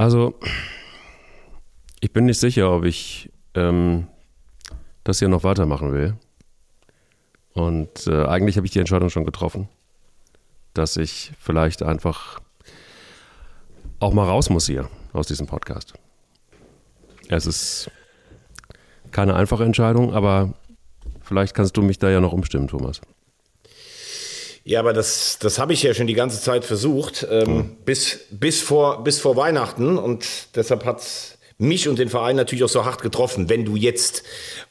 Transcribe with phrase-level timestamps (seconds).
[0.00, 0.32] Also,
[2.00, 4.06] ich bin nicht sicher, ob ich ähm,
[5.04, 6.16] das hier noch weitermachen will.
[7.52, 9.68] Und äh, eigentlich habe ich die Entscheidung schon getroffen,
[10.72, 12.40] dass ich vielleicht einfach
[13.98, 15.92] auch mal raus muss hier aus diesem Podcast.
[17.28, 17.90] Es ist
[19.10, 20.54] keine einfache Entscheidung, aber
[21.20, 23.02] vielleicht kannst du mich da ja noch umstimmen, Thomas.
[24.64, 27.76] Ja, aber das, das habe ich ja schon die ganze Zeit versucht, ähm, mhm.
[27.84, 29.98] bis, bis, vor, bis vor Weihnachten.
[29.98, 31.02] Und deshalb hat
[31.58, 34.22] mich und den Verein natürlich auch so hart getroffen, wenn du jetzt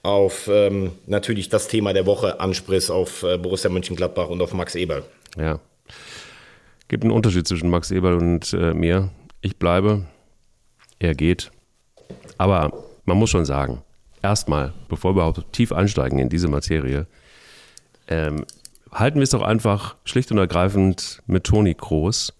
[0.04, 4.76] auf ähm, natürlich das Thema der Woche ansprichst, auf äh, Borussia Mönchengladbach und auf Max
[4.76, 5.04] Eberl.
[5.38, 5.60] Ja.
[6.88, 9.10] Gibt einen Unterschied zwischen Max Eberl und äh, mir.
[9.42, 10.06] Ich bleibe,
[10.98, 11.52] er geht.
[12.38, 12.74] Aber
[13.06, 13.82] man muss schon sagen,
[14.22, 17.06] erstmal, bevor wir überhaupt tief einsteigen in diese Materie,
[18.08, 18.46] ähm,
[18.92, 22.34] halten wir es doch einfach schlicht und ergreifend mit Toni Kroos,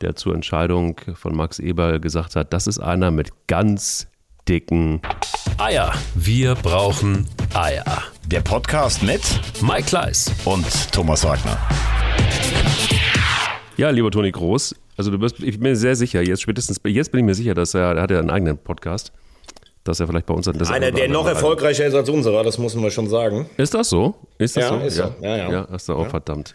[0.00, 4.08] der zur Entscheidung von Max Eberl gesagt hat, das ist einer mit ganz
[4.48, 5.00] dicken
[5.58, 5.92] Eier.
[6.14, 8.02] Wir brauchen Eier.
[8.26, 9.22] Der Podcast mit
[9.62, 11.58] Mike Kleiss und Thomas Wagner.
[13.76, 17.12] Ja, lieber Toni Groß, also du bist, ich bin mir sehr sicher, jetzt spätestens, jetzt
[17.12, 19.12] bin ich mir sicher, dass er, er hat ja einen eigenen Podcast
[19.88, 22.74] dass er vielleicht bei uns das Einer, der noch erfolgreicher ist als unserer, das muss
[22.74, 23.48] man schon sagen.
[23.56, 24.14] Ist das so?
[24.36, 24.84] Ist das ja, so?
[24.84, 25.06] Ist ja.
[25.18, 25.24] So.
[25.24, 25.50] ja, ja.
[25.50, 26.08] Ja, ist auch ja.
[26.10, 26.54] verdammt.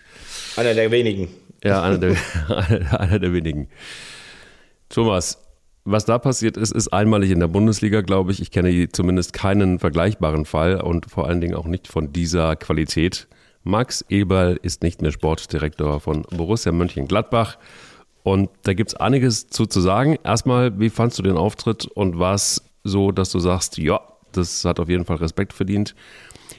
[0.55, 1.29] Einer der wenigen.
[1.63, 2.15] Ja, einer der,
[2.99, 3.69] einer der wenigen.
[4.89, 5.39] Thomas,
[5.83, 8.39] was da passiert ist, ist einmalig in der Bundesliga, glaube ich.
[8.39, 13.27] Ich kenne zumindest keinen vergleichbaren Fall und vor allen Dingen auch nicht von dieser Qualität.
[13.63, 17.57] Max Eberl ist nicht mehr Sportdirektor von Borussia Mönchengladbach.
[18.21, 20.17] Und da gibt es einiges zu, zu sagen.
[20.23, 24.79] Erstmal, wie fandst du den Auftritt und was so, dass du sagst, ja, das hat
[24.79, 25.95] auf jeden Fall Respekt verdient.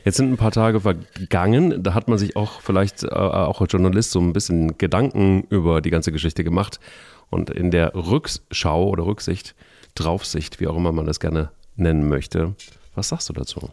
[0.05, 3.73] Jetzt sind ein paar Tage vergangen, da hat man sich auch vielleicht äh, auch als
[3.73, 6.81] Journalist so ein bisschen Gedanken über die ganze Geschichte gemacht.
[7.31, 9.55] Und in der Rückschau oder Rücksicht,
[9.95, 12.55] Draufsicht, wie auch immer man das gerne nennen möchte,
[12.95, 13.71] was sagst du dazu?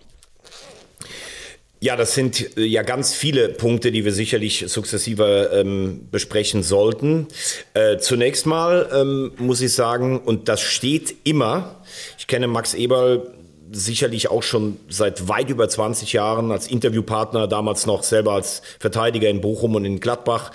[1.84, 7.28] Ja, das sind äh, ja ganz viele Punkte, die wir sicherlich sukzessiver ähm, besprechen sollten.
[7.74, 11.81] Äh, zunächst mal ähm, muss ich sagen, und das steht immer,
[12.19, 13.34] ich kenne Max Eberl
[13.72, 19.30] sicherlich auch schon seit weit über 20 Jahren als Interviewpartner, damals noch selber als Verteidiger
[19.30, 20.52] in Bochum und in Gladbach,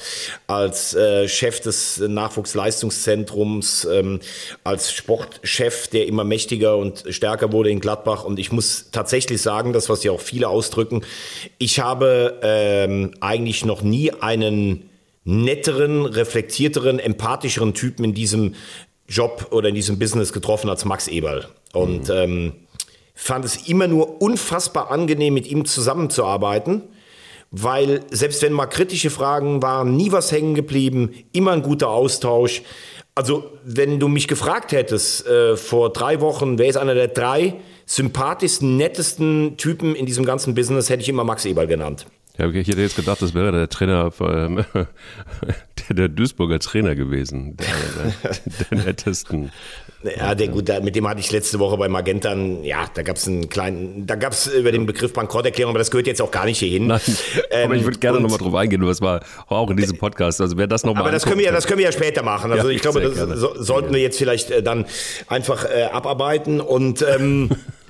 [0.47, 4.21] als äh, Chef des Nachwuchsleistungszentrums, ähm,
[4.65, 8.25] als Sportchef, der immer mächtiger und stärker wurde in Gladbach.
[8.25, 11.03] Und ich muss tatsächlich sagen, das, was ja auch viele ausdrücken,
[11.59, 14.91] ich habe ähm, eigentlich noch nie einen
[15.25, 18.55] netteren, reflektierteren, empathischeren Typen in diesem
[19.09, 21.49] Job oder in diesem Business getroffen als Max Eberl.
[21.72, 22.15] Und mhm.
[22.15, 22.53] ähm,
[23.16, 26.82] fand es immer nur unfassbar angenehm, mit ihm zusammenzuarbeiten,
[27.50, 32.62] weil selbst wenn mal kritische Fragen waren, nie was hängen geblieben, immer ein guter Austausch.
[33.15, 37.55] Also wenn du mich gefragt hättest äh, vor drei Wochen, wer ist einer der drei
[37.87, 42.06] sympathischsten, nettesten Typen in diesem ganzen Business, hätte ich immer Max Eberl genannt.
[42.38, 47.56] Ja, ich hätte jetzt gedacht, das wäre der Trainer, ähm, der, der Duisburger Trainer gewesen,
[47.56, 48.36] der, der,
[48.70, 49.50] der nettesten.
[50.19, 53.26] Ja, der gut, mit dem hatte ich letzte Woche bei Magentan, ja, da gab es
[53.26, 56.44] einen kleinen, da gab es über den Begriff Bankrotterklärung, aber das gehört jetzt auch gar
[56.44, 56.88] nicht hierhin.
[56.88, 57.00] Nein,
[57.50, 60.58] ähm, aber ich würde gerne nochmal drauf eingehen, was war auch in diesem Podcast, also
[60.58, 62.69] wer das nochmal Aber das können wir ja, das können wir ja später machen, also
[62.69, 64.84] ja, ich glaube, das so, sollten wir jetzt vielleicht äh, dann
[65.28, 67.50] einfach äh, abarbeiten und ähm,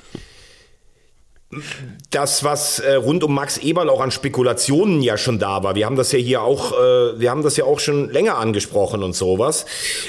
[2.10, 5.86] das, was äh, rund um Max Eberl auch an Spekulationen ja schon da war, wir
[5.86, 9.14] haben das ja hier auch, äh, wir haben das ja auch schon länger angesprochen und
[9.14, 9.66] sowas,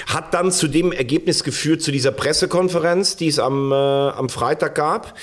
[0.08, 4.76] hat dann zu dem Ergebnis geführt, zu dieser Pressekonferenz, die es am, äh, am Freitag
[4.76, 5.16] gab.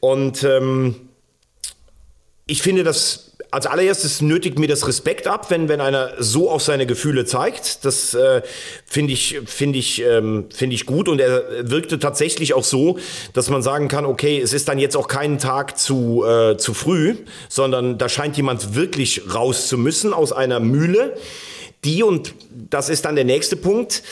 [0.00, 1.08] Und ähm,
[2.46, 6.62] ich finde, das als allererstes nötigt mir das Respekt ab, wenn, wenn einer so auf
[6.62, 7.84] seine Gefühle zeigt.
[7.84, 8.40] Das äh,
[8.86, 11.06] finde ich, finde ich, ähm, finde ich gut.
[11.06, 12.98] Und er wirkte tatsächlich auch so,
[13.34, 16.72] dass man sagen kann, okay, es ist dann jetzt auch kein Tag zu, äh, zu
[16.72, 17.14] früh,
[17.50, 21.14] sondern da scheint jemand wirklich raus zu müssen aus einer Mühle.
[21.84, 22.34] Die, und
[22.70, 24.02] das ist dann der nächste Punkt,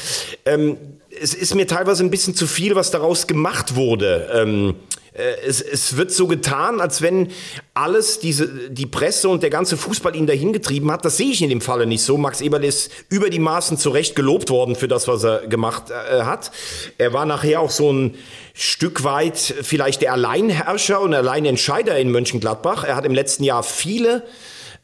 [0.44, 0.76] ähm,
[1.18, 4.28] es ist mir teilweise ein bisschen zu viel, was daraus gemacht wurde.
[4.34, 7.28] Ähm, äh, es, es, wird so getan, als wenn
[7.74, 11.04] alles, diese, die Presse und der ganze Fußball ihn dahin getrieben hat.
[11.04, 12.16] Das sehe ich in dem Falle nicht so.
[12.16, 15.90] Max Eberl ist über die Maßen zu Recht gelobt worden für das, was er gemacht
[15.90, 16.52] äh, hat.
[16.98, 18.14] Er war nachher auch so ein
[18.54, 22.84] Stück weit vielleicht der Alleinherrscher und Alleinentscheider in Mönchengladbach.
[22.84, 24.22] Er hat im letzten Jahr viele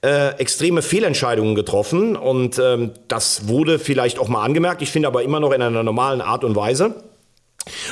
[0.03, 4.83] äh, extreme Fehlentscheidungen getroffen und ähm, das wurde vielleicht auch mal angemerkt.
[4.83, 6.95] Ich finde aber immer noch in einer normalen Art und Weise.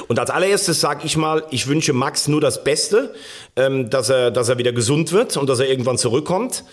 [0.09, 3.15] Und als allererstes sage ich mal, ich wünsche Max nur das Beste,
[3.57, 6.65] ähm, dass, er, dass er wieder gesund wird und dass er irgendwann zurückkommt.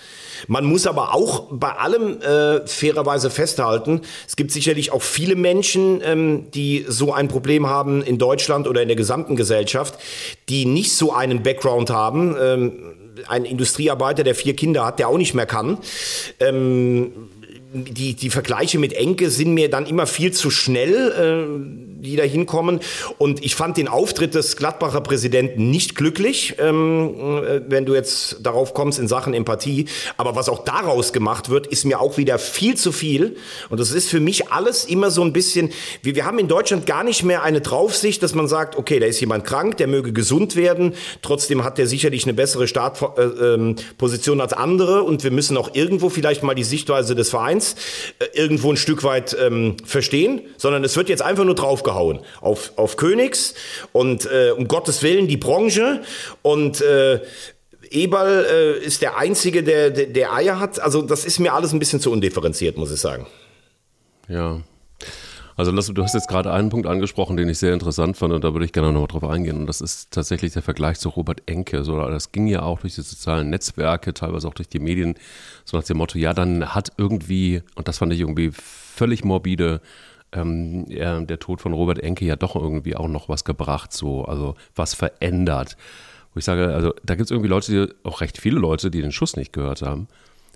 [0.48, 6.02] Man muss aber auch bei allem äh, fairerweise festhalten, es gibt sicherlich auch viele Menschen,
[6.04, 10.00] ähm, die so ein Problem haben in Deutschland oder in der gesamten Gesellschaft,
[10.50, 12.36] die nicht so einen Background haben.
[12.40, 12.72] Ähm,
[13.28, 15.78] ein Industriearbeiter, der vier Kinder hat, der auch nicht mehr kann.
[16.40, 17.12] Ähm,
[17.74, 22.24] die, die Vergleiche mit Enke sind mir dann immer viel zu schnell, äh, die da
[22.24, 22.80] hinkommen.
[23.18, 28.38] Und ich fand den Auftritt des Gladbacher Präsidenten nicht glücklich, ähm, äh, wenn du jetzt
[28.42, 29.86] darauf kommst in Sachen Empathie.
[30.18, 33.36] Aber was auch daraus gemacht wird, ist mir auch wieder viel zu viel.
[33.70, 35.72] Und das ist für mich alles immer so ein bisschen,
[36.02, 39.06] wir, wir haben in Deutschland gar nicht mehr eine Draufsicht, dass man sagt, okay, da
[39.06, 40.94] ist jemand krank, der möge gesund werden.
[41.22, 45.04] Trotzdem hat der sicherlich eine bessere Startposition äh, ähm, als andere.
[45.04, 47.76] Und wir müssen auch irgendwo vielleicht mal die Sichtweise des Vereins
[48.20, 52.74] äh, irgendwo ein Stück weit ähm, verstehen, sondern es wird jetzt einfach nur draufgehauen auf,
[52.76, 53.54] auf Königs
[53.92, 56.02] und äh, um Gottes Willen die Branche
[56.42, 57.22] und äh,
[57.90, 60.80] Eberl äh, ist der Einzige, der, der, der Eier hat.
[60.80, 63.28] Also das ist mir alles ein bisschen zu undifferenziert, muss ich sagen.
[64.30, 64.62] Ja,
[65.62, 68.54] also du hast jetzt gerade einen Punkt angesprochen, den ich sehr interessant fand und da
[68.54, 69.58] würde ich gerne noch drauf eingehen.
[69.58, 71.84] Und das ist tatsächlich der Vergleich zu Robert Enke.
[71.84, 75.16] So, das ging ja auch durch die sozialen Netzwerke, teilweise auch durch die Medien,
[75.66, 79.82] so nach dem Motto, ja, dann hat irgendwie, und das fand ich irgendwie völlig morbide,
[80.34, 84.56] ähm, der Tod von Robert Enke ja doch irgendwie auch noch was gebracht, so, also
[84.76, 85.78] was verändert.
[86.34, 89.02] Wo ich sage, also da gibt es irgendwie Leute, die, auch recht viele Leute, die
[89.02, 90.08] den Schuss nicht gehört haben.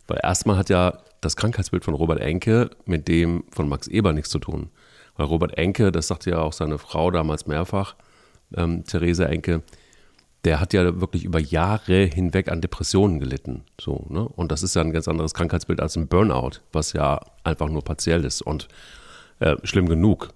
[0.08, 4.30] Weil erstmal hat ja das Krankheitsbild von Robert Enke mit dem von Max Eber nichts
[4.30, 4.70] zu tun.
[5.18, 7.96] Weil Robert Enke, das sagte ja auch seine Frau damals mehrfach,
[8.56, 9.64] ähm, Therese Enke,
[10.44, 13.64] der hat ja wirklich über Jahre hinweg an Depressionen gelitten.
[13.82, 14.28] So, ne?
[14.28, 17.84] Und das ist ja ein ganz anderes Krankheitsbild als ein Burnout, was ja einfach nur
[17.84, 18.68] partiell ist und
[19.40, 20.30] äh, schlimm genug.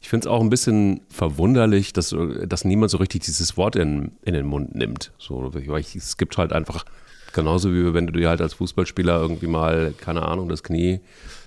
[0.00, 2.14] Ich finde es auch ein bisschen verwunderlich, dass,
[2.46, 5.12] dass niemand so richtig dieses Wort in, in den Mund nimmt.
[5.18, 6.84] So, weil ich, es gibt halt einfach,
[7.32, 11.00] genauso wie wenn du dir halt als Fußballspieler irgendwie mal, keine Ahnung, das Knie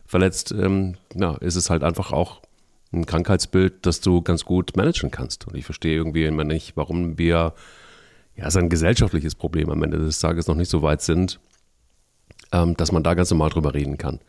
[0.06, 2.42] verletzt, ähm, ja, ist es halt einfach auch
[2.94, 5.48] ein Krankheitsbild, das du ganz gut managen kannst.
[5.48, 7.54] Und ich verstehe irgendwie immer nicht, warum wir,
[8.36, 11.40] ja, es ist ein gesellschaftliches Problem am Ende des Tages noch nicht so weit sind,
[12.52, 14.20] ähm, dass man da ganz normal drüber reden kann.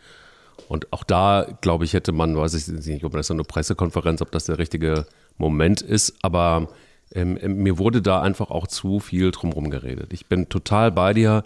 [0.69, 4.23] Und auch da, glaube ich, hätte man, weiß ich nicht, ob das so eine Pressekonferenz,
[4.23, 5.07] ob das der richtige
[5.39, 6.69] Moment ist, aber
[7.15, 10.13] ähm, mir wurde da einfach auch zu viel drumherum geredet.
[10.13, 11.43] Ich bin total bei dir,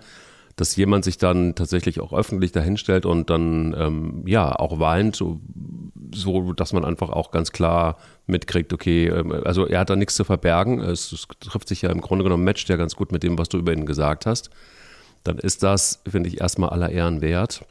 [0.56, 5.40] dass jemand sich dann tatsächlich auch öffentlich dahinstellt und dann ähm, ja auch weint, so,
[6.14, 10.14] so dass man einfach auch ganz klar mitkriegt, okay, ähm, also er hat da nichts
[10.14, 10.80] zu verbergen.
[10.80, 13.50] Es, es, trifft sich ja im Grunde genommen matcht ja ganz gut mit dem, was
[13.50, 14.48] du über ihn gesagt hast.
[15.24, 17.64] Dann ist das, finde ich, erstmal aller Ehren wert.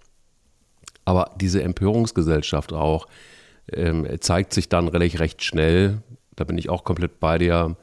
[1.06, 3.08] Aber diese Empörungsgesellschaft auch
[3.72, 6.02] ähm, zeigt sich dann relativ recht schnell.
[6.36, 7.78] Da bin ich auch komplett bei dir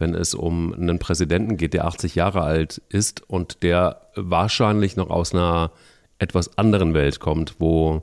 [0.00, 5.10] wenn es um einen Präsidenten geht, der 80 Jahre alt ist und der wahrscheinlich noch
[5.10, 5.70] aus einer
[6.18, 8.02] etwas anderen Welt kommt, wo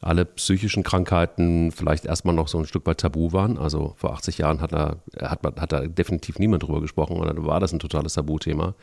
[0.00, 3.56] alle psychischen Krankheiten vielleicht erstmal noch so ein Stück weit tabu waren.
[3.56, 7.46] Also vor 80 Jahren hat da hat, hat da definitiv niemand drüber gesprochen und dann
[7.46, 8.74] war das ein totales Tabuthema.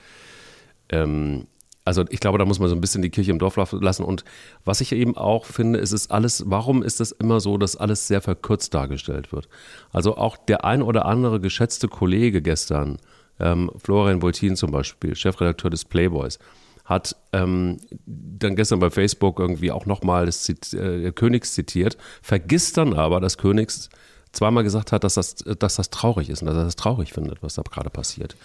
[0.89, 1.47] Ähm,
[1.89, 4.03] also ich glaube, da muss man so ein bisschen die Kirche im Dorf lassen.
[4.03, 4.23] Und
[4.63, 8.07] was ich eben auch finde, ist es alles, warum ist es immer so, dass alles
[8.07, 9.49] sehr verkürzt dargestellt wird?
[9.91, 12.99] Also auch der ein oder andere geschätzte Kollege gestern,
[13.39, 16.37] ähm, Florian Voltin zum Beispiel, Chefredakteur des Playboys,
[16.85, 22.77] hat ähm, dann gestern bei Facebook irgendwie auch nochmal das Zit äh, Königs zitiert, vergisst
[22.77, 23.89] dann aber, dass Königs
[24.31, 27.41] zweimal gesagt hat, dass das, dass das traurig ist und dass er das traurig findet,
[27.41, 28.35] was da gerade passiert.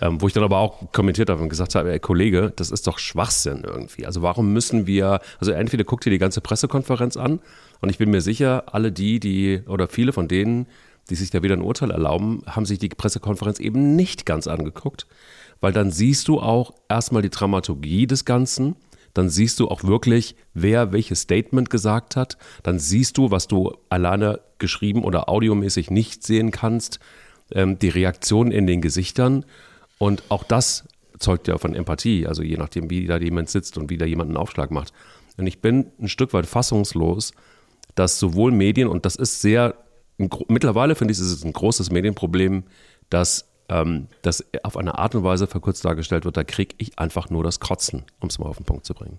[0.00, 2.86] Ähm, wo ich dann aber auch kommentiert habe und gesagt habe, ey Kollege, das ist
[2.86, 4.06] doch Schwachsinn irgendwie.
[4.06, 7.40] Also warum müssen wir, also entweder guckt ihr die ganze Pressekonferenz an
[7.80, 10.66] und ich bin mir sicher, alle die, die oder viele von denen,
[11.10, 15.06] die sich da wieder ein Urteil erlauben, haben sich die Pressekonferenz eben nicht ganz angeguckt,
[15.60, 18.76] weil dann siehst du auch erstmal die Dramaturgie des Ganzen,
[19.14, 23.74] dann siehst du auch wirklich, wer welches Statement gesagt hat, dann siehst du, was du
[23.88, 27.00] alleine geschrieben oder audiomäßig nicht sehen kannst,
[27.52, 29.44] ähm, die Reaktionen in den Gesichtern
[29.98, 30.84] und auch das
[31.18, 34.28] zeugt ja von Empathie, also je nachdem, wie da jemand sitzt und wie da jemand
[34.28, 34.92] einen Aufschlag macht.
[35.36, 37.32] Und ich bin ein Stück weit fassungslos,
[37.94, 39.74] dass sowohl Medien, und das ist sehr,
[40.48, 42.64] mittlerweile finde ich, ist es ein großes Medienproblem,
[43.10, 47.30] dass ähm, das auf eine Art und Weise verkürzt dargestellt wird, da kriege ich einfach
[47.30, 49.18] nur das Kotzen, um es mal auf den Punkt zu bringen.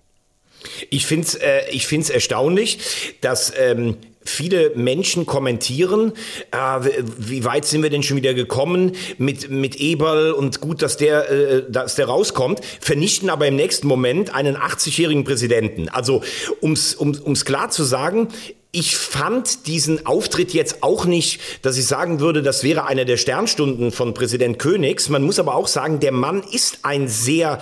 [0.90, 6.12] Ich finde es äh, ich find's erstaunlich, dass ähm, viele Menschen kommentieren,
[6.50, 10.96] äh, wie weit sind wir denn schon wieder gekommen mit, mit Eberl und gut, dass
[10.96, 15.88] der, äh, dass der rauskommt, vernichten aber im nächsten Moment einen 80-jährigen Präsidenten.
[15.88, 16.22] Also,
[16.60, 18.28] ums, um, ums klar zu sagen,
[18.72, 23.16] ich fand diesen Auftritt jetzt auch nicht, dass ich sagen würde, das wäre eine der
[23.16, 25.08] Sternstunden von Präsident Königs.
[25.08, 27.60] Man muss aber auch sagen, der Mann ist ein sehr,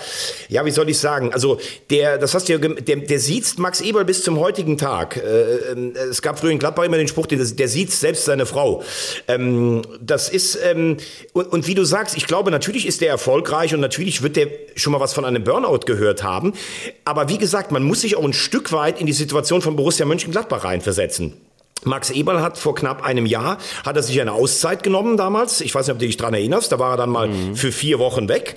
[0.51, 3.81] ja, wie soll ich sagen, also der, das hast du ja, der, der sieht Max
[3.81, 5.17] Eberl bis zum heutigen Tag.
[5.17, 8.45] Äh, äh, es gab früher in Gladbach immer den Spruch, der, der sieht selbst seine
[8.45, 8.83] Frau.
[9.29, 10.99] Ähm, das ist, ähm,
[11.33, 14.93] und wie du sagst, ich glaube, natürlich ist der erfolgreich und natürlich wird der schon
[14.93, 16.53] mal was von einem Burnout gehört haben.
[17.07, 20.05] Aber wie gesagt, man muss sich auch ein Stück weit in die Situation von Borussia
[20.05, 21.33] Mönchengladbach reinversetzen setzen.
[21.85, 25.61] Max Eberl hat vor knapp einem Jahr, hat er sich eine Auszeit genommen damals.
[25.61, 26.73] Ich weiß nicht, ob du dich daran erinnerst.
[26.73, 27.55] Da war er dann mal mhm.
[27.55, 28.57] für vier Wochen weg.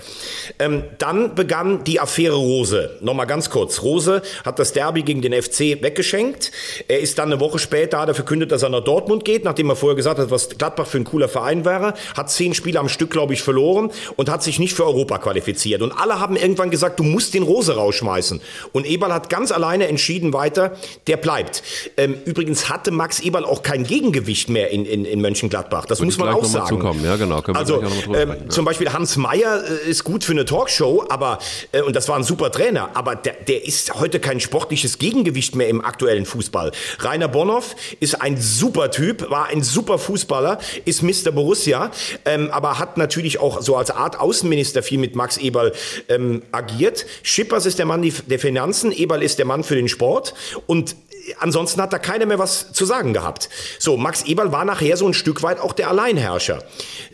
[0.60, 2.98] Ähm, dann begann die Affäre Rose.
[3.01, 3.82] Nochmal ganz kurz.
[3.84, 6.51] Rose hat das Derby gegen den FC weggeschenkt.
[6.88, 9.70] Er ist dann eine Woche später, hat er verkündet, dass er nach Dortmund geht, nachdem
[9.70, 11.94] er vorher gesagt hat, was Gladbach für ein cooler Verein wäre.
[12.18, 15.82] Hat zehn Spiele am Stück, glaube ich, verloren und hat sich nicht für Europa qualifiziert.
[15.82, 18.42] Und alle haben irgendwann gesagt, du musst den Rose rausschmeißen.
[18.72, 20.75] Und Eberl hat ganz alleine entschieden weiter,
[21.08, 21.63] der bleibt.
[21.98, 25.86] Ähm, übrigens hatte Max Max Eberl auch kein Gegengewicht mehr in, in, in Mönchengladbach.
[25.86, 26.82] Das muss man auch sagen.
[27.03, 27.41] Ja, genau.
[27.53, 27.84] also
[28.15, 28.48] ähm, ja.
[28.48, 31.39] zum Beispiel Hans Meyer äh, ist gut für eine Talkshow, aber
[31.74, 35.58] äh, und das war ein super Trainer, aber der, der ist heute kein sportliches Gegengewicht
[35.58, 36.72] mehr im aktuellen Fußball.
[37.00, 41.32] Rainer Bonhoff ist ein super Typ, war ein super Fußballer, ist Mr.
[41.34, 41.91] Borussia,
[42.24, 45.74] ähm, aber hat natürlich auch so als Art Außenminister viel mit Max Eberl
[46.08, 47.06] ähm, agiert.
[47.24, 50.34] Schippers ist der Mann der Finanzen, Eberl ist der Mann für den Sport
[50.65, 50.96] und
[51.40, 53.50] ansonsten hat da keiner mehr was zu sagen gehabt.
[53.80, 56.63] So, Max Eberl war nachher so ein Stück weit auch der Alleinherrscher.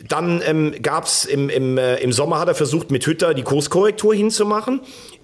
[0.06, 3.42] Dann ähm, gab es im, im, äh, im Sommer hat er versucht, mit Hütter die
[3.42, 4.80] Kurskorrektur hinzumachen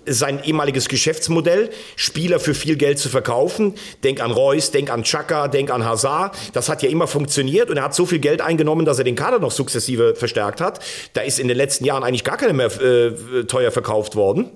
[0.06, 3.74] sein ehemaliges Geschäftsmodell, Spieler für viel Geld zu verkaufen.
[4.02, 6.36] Denk an Reus, denk an Chaka, denk an Hazard.
[6.52, 9.14] Das hat ja immer funktioniert und er hat so viel Geld eingenommen, dass er den
[9.14, 10.80] Kader noch sukzessive verstärkt hat.
[11.14, 14.50] Da ist in den letzten Jahren eigentlich gar keiner mehr äh, teuer verkauft worden.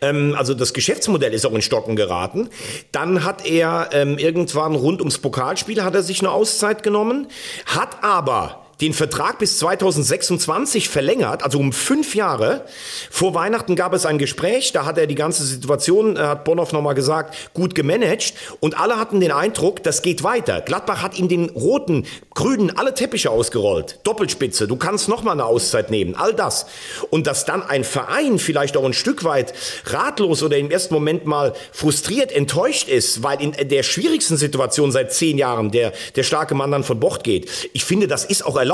[0.00, 2.48] Ähm, also das Geschäftsmodell ist auch in Stocken geraten.
[2.92, 7.28] Dann hat er ähm, irgendwann rund ums Pokalspiel hat er sich eine Auszeit genommen,
[7.66, 12.64] hat aber den Vertrag bis 2026 verlängert, also um fünf Jahre.
[13.10, 16.72] Vor Weihnachten gab es ein Gespräch, da hat er die ganze Situation, äh, hat Bonhoff
[16.72, 20.60] nochmal gesagt, gut gemanagt und alle hatten den Eindruck, das geht weiter.
[20.60, 23.98] Gladbach hat in den roten, grünen alle Teppiche ausgerollt.
[24.04, 26.66] Doppelspitze, du kannst nochmal eine Auszeit nehmen, all das.
[27.10, 29.54] Und dass dann ein Verein vielleicht auch ein Stück weit
[29.86, 35.12] ratlos oder im ersten Moment mal frustriert, enttäuscht ist, weil in der schwierigsten Situation seit
[35.12, 37.50] zehn Jahren der, der starke Mann dann von Bord geht.
[37.72, 38.67] Ich finde, das ist auch erlaubt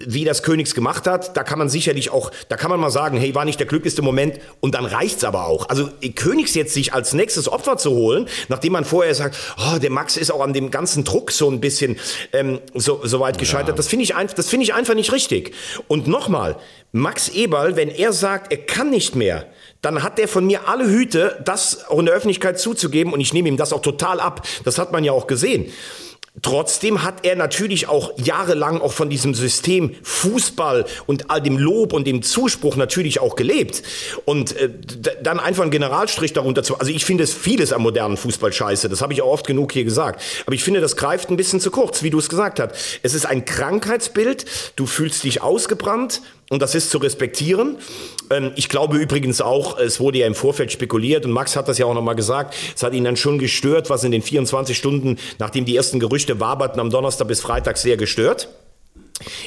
[0.00, 3.18] wie das Königs gemacht hat, da kann man sicherlich auch, da kann man mal sagen,
[3.18, 5.68] hey, war nicht der glücklichste Moment und dann reicht's aber auch.
[5.68, 9.90] Also Königs jetzt sich als nächstes Opfer zu holen, nachdem man vorher sagt, oh, der
[9.90, 11.98] Max ist auch an dem ganzen Druck so ein bisschen
[12.32, 13.74] ähm, so, so weit gescheitert, ja.
[13.74, 15.54] das finde ich, das finde ich einfach nicht richtig.
[15.86, 16.56] Und nochmal,
[16.92, 19.46] Max Eberl, wenn er sagt, er kann nicht mehr,
[19.82, 23.32] dann hat der von mir alle Hüte, das auch in der Öffentlichkeit zuzugeben und ich
[23.32, 24.46] nehme ihm das auch total ab.
[24.64, 25.72] Das hat man ja auch gesehen.
[26.42, 31.92] Trotzdem hat er natürlich auch jahrelang auch von diesem System Fußball und all dem Lob
[31.92, 33.82] und dem Zuspruch natürlich auch gelebt.
[34.26, 34.70] Und äh,
[35.22, 36.78] dann einfach einen Generalstrich darunter zu.
[36.78, 38.88] Also ich finde es vieles am modernen Fußball scheiße.
[38.88, 40.22] Das habe ich auch oft genug hier gesagt.
[40.46, 43.00] Aber ich finde, das greift ein bisschen zu kurz, wie du es gesagt hast.
[43.02, 44.46] Es ist ein Krankheitsbild.
[44.76, 46.22] Du fühlst dich ausgebrannt.
[46.52, 47.78] Und das ist zu respektieren.
[48.28, 51.78] Ähm, ich glaube übrigens auch, es wurde ja im Vorfeld spekuliert und Max hat das
[51.78, 55.16] ja auch nochmal gesagt, es hat ihn dann schon gestört, was in den 24 Stunden,
[55.38, 58.48] nachdem die ersten Gerüchte waberten, am Donnerstag bis Freitag sehr gestört.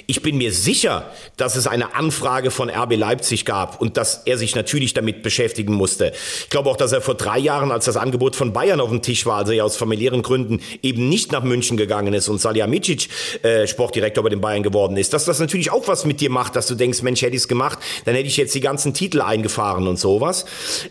[0.08, 4.38] Ich bin mir sicher, dass es eine Anfrage von RB Leipzig gab und dass er
[4.38, 6.14] sich natürlich damit beschäftigen musste.
[6.42, 9.02] Ich glaube auch, dass er vor drei Jahren, als das Angebot von Bayern auf dem
[9.02, 13.10] Tisch war, also er aus familiären Gründen eben nicht nach München gegangen ist und Salihamidzic
[13.44, 16.56] äh, Sportdirektor bei den Bayern geworden ist, dass das natürlich auch was mit dir macht,
[16.56, 19.22] dass du denkst, Mensch, hätte ich es gemacht, dann hätte ich jetzt die ganzen Titel
[19.22, 20.46] eingefahren und sowas.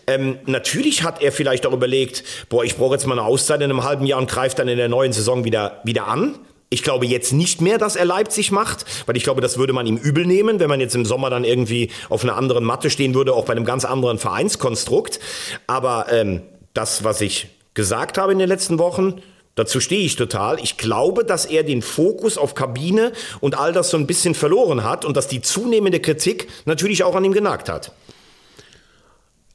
[0.07, 3.69] Ähm, natürlich hat er vielleicht auch überlegt, boah, ich brauche jetzt mal eine Auszeit in
[3.69, 6.35] einem halben Jahr und greift dann in der neuen Saison wieder, wieder an.
[6.73, 9.85] Ich glaube jetzt nicht mehr, dass er Leipzig macht, weil ich glaube, das würde man
[9.85, 13.13] ihm übel nehmen, wenn man jetzt im Sommer dann irgendwie auf einer anderen Matte stehen
[13.13, 15.19] würde, auch bei einem ganz anderen Vereinskonstrukt.
[15.67, 16.41] Aber ähm,
[16.73, 19.21] das, was ich gesagt habe in den letzten Wochen,
[19.55, 20.59] Dazu stehe ich total.
[20.59, 24.83] Ich glaube, dass er den Fokus auf Kabine und all das so ein bisschen verloren
[24.83, 27.91] hat und dass die zunehmende Kritik natürlich auch an ihm genagt hat.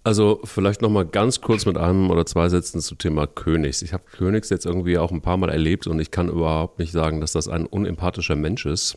[0.08, 3.82] Also vielleicht noch mal ganz kurz mit einem oder zwei Sätzen zum Thema Königs.
[3.82, 6.92] Ich habe Königs jetzt irgendwie auch ein paar Mal erlebt und ich kann überhaupt nicht
[6.92, 8.96] sagen, dass das ein unempathischer Mensch ist.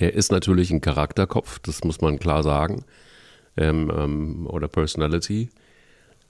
[0.00, 2.84] Der ist natürlich ein Charakterkopf, das muss man klar sagen,
[3.56, 5.50] ähm, ähm, oder Personality.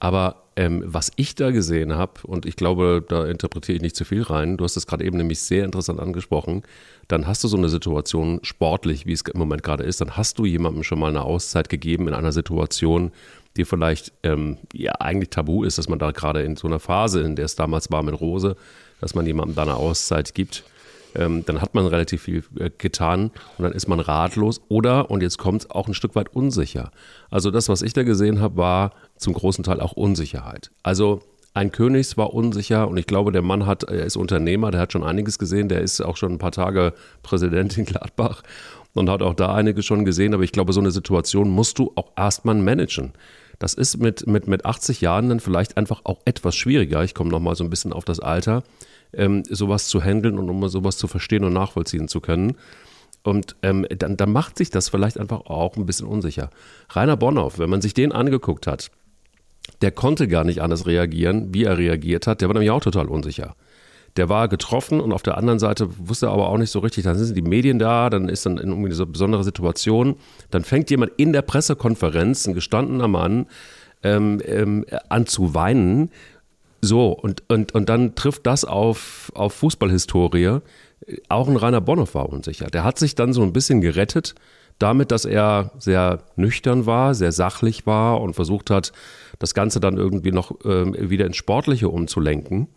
[0.01, 4.05] Aber ähm, was ich da gesehen habe, und ich glaube, da interpretiere ich nicht zu
[4.05, 6.63] viel rein, du hast das gerade eben nämlich sehr interessant angesprochen,
[7.09, 10.39] dann hast du so eine Situation sportlich, wie es im Moment gerade ist, dann hast
[10.39, 13.13] du jemandem schon mal eine Auszeit gegeben in einer Situation,
[13.59, 17.21] die vielleicht ähm, ja eigentlich tabu ist, dass man da gerade in so einer Phase,
[17.21, 18.57] in der es damals war mit Rose,
[19.01, 20.65] dass man jemandem da eine Auszeit gibt
[21.15, 25.23] ähm, dann hat man relativ viel äh, getan und dann ist man ratlos oder, und
[25.23, 26.91] jetzt kommt es, auch ein Stück weit unsicher.
[27.31, 30.71] Also das, was ich da gesehen habe, war zum großen Teil auch Unsicherheit.
[30.83, 31.23] Also
[31.55, 34.93] ein Königs war unsicher und ich glaube, der Mann hat, er ist Unternehmer, der hat
[34.93, 38.43] schon einiges gesehen, der ist auch schon ein paar Tage Präsident in Gladbach
[38.95, 41.93] und hat auch da einige schon gesehen, aber ich glaube, so eine Situation musst du
[41.97, 43.13] auch erstmal managen.
[43.59, 47.03] Das ist mit, mit, mit 80 Jahren dann vielleicht einfach auch etwas schwieriger.
[47.03, 48.63] Ich komme nochmal so ein bisschen auf das Alter
[49.13, 52.57] ähm, sowas zu handeln und um sowas zu verstehen und nachvollziehen zu können.
[53.23, 56.51] Und ähm, dann, dann macht sich das vielleicht einfach auch ein bisschen unsicher.
[56.91, 58.91] Rainer Bonhoff, wenn man sich den angeguckt hat,
[59.83, 62.41] der konnte gar nicht anders reagieren, wie er reagiert hat.
[62.41, 63.55] Der war nämlich auch total unsicher.
[64.17, 67.05] Der war getroffen und auf der anderen Seite wusste er aber auch nicht so richtig,
[67.05, 70.17] dann sind die Medien da, dann ist dann irgendwie eine besondere Situation.
[70.51, 73.47] Dann fängt jemand in der Pressekonferenz, ein gestandener Mann,
[74.03, 76.11] ähm, ähm, an zu weinen
[76.81, 80.61] so, und, und, und dann trifft das auf, auf Fußballhistorie.
[81.29, 82.67] Auch ein Rainer Bonhoff war unsicher.
[82.67, 84.35] Der hat sich dann so ein bisschen gerettet,
[84.79, 88.93] damit, dass er sehr nüchtern war, sehr sachlich war und versucht hat,
[89.41, 92.69] das Ganze dann irgendwie noch äh, wieder ins Sportliche umzulenken.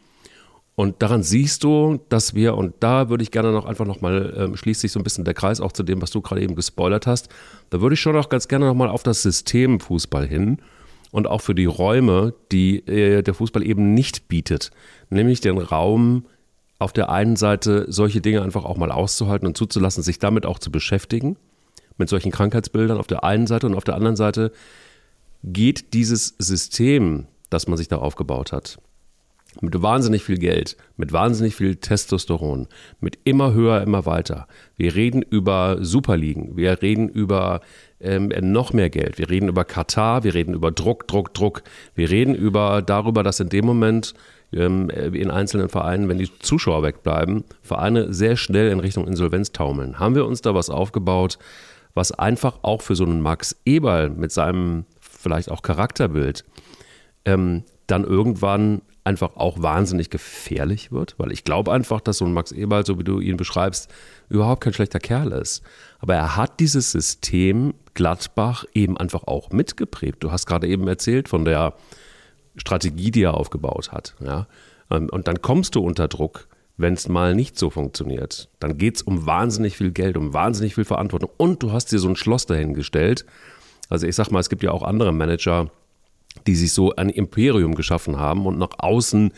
[0.82, 4.58] Und daran siehst du, dass wir, und da würde ich gerne noch einfach nochmal, äh,
[4.58, 7.06] schließt sich so ein bisschen der Kreis auch zu dem, was du gerade eben gespoilert
[7.06, 7.30] hast,
[7.70, 10.58] da würde ich schon auch ganz gerne nochmal auf das System Fußball hin
[11.12, 14.72] und auch für die Räume, die äh, der Fußball eben nicht bietet.
[15.12, 16.26] Nämlich den Raum,
[16.80, 20.58] auf der einen Seite solche Dinge einfach auch mal auszuhalten und zuzulassen, sich damit auch
[20.58, 21.38] zu beschäftigen,
[21.98, 24.52] mit solchen Krankheitsbildern auf der einen Seite und auf der anderen Seite
[25.44, 28.80] geht dieses System, das man sich da aufgebaut hat,
[29.60, 32.68] mit wahnsinnig viel Geld, mit wahnsinnig viel Testosteron,
[33.02, 34.48] mit immer höher, immer weiter.
[34.78, 37.62] Wir reden über Superligen, wir reden über
[38.00, 41.64] ähm, noch mehr Geld, wir reden über Katar, wir reden über Druck, Druck, Druck.
[41.96, 44.14] Wir reden über darüber, dass in dem Moment
[44.54, 50.00] ähm, in einzelnen Vereinen, wenn die Zuschauer wegbleiben, Vereine sehr schnell in Richtung Insolvenz taumeln.
[50.00, 51.38] Haben wir uns da was aufgebaut,
[51.94, 56.46] was einfach auch für so einen Max Eberl mit seinem vielleicht auch Charakterbild
[57.26, 62.34] ähm, dann irgendwann einfach auch wahnsinnig gefährlich wird, weil ich glaube einfach, dass so ein
[62.34, 63.90] Max Eberl, so wie du ihn beschreibst,
[64.30, 65.64] überhaupt kein schlechter Kerl ist.
[66.00, 70.24] Aber er hat dieses System Gladbach eben einfach auch mitgeprägt.
[70.24, 71.74] Du hast gerade eben erzählt von der
[72.56, 74.16] Strategie, die er aufgebaut hat.
[74.20, 74.48] Ja?
[74.90, 78.50] Ähm, und dann kommst du unter Druck, wenn es mal nicht so funktioniert.
[78.60, 81.30] Dann geht es um wahnsinnig viel Geld, um wahnsinnig viel Verantwortung.
[81.38, 83.26] Und du hast dir so ein Schloss dahingestellt.
[83.90, 85.70] Also ich sag mal, es gibt ja auch andere Manager,
[86.48, 89.32] die sich so ein Imperium geschaffen haben und nach außen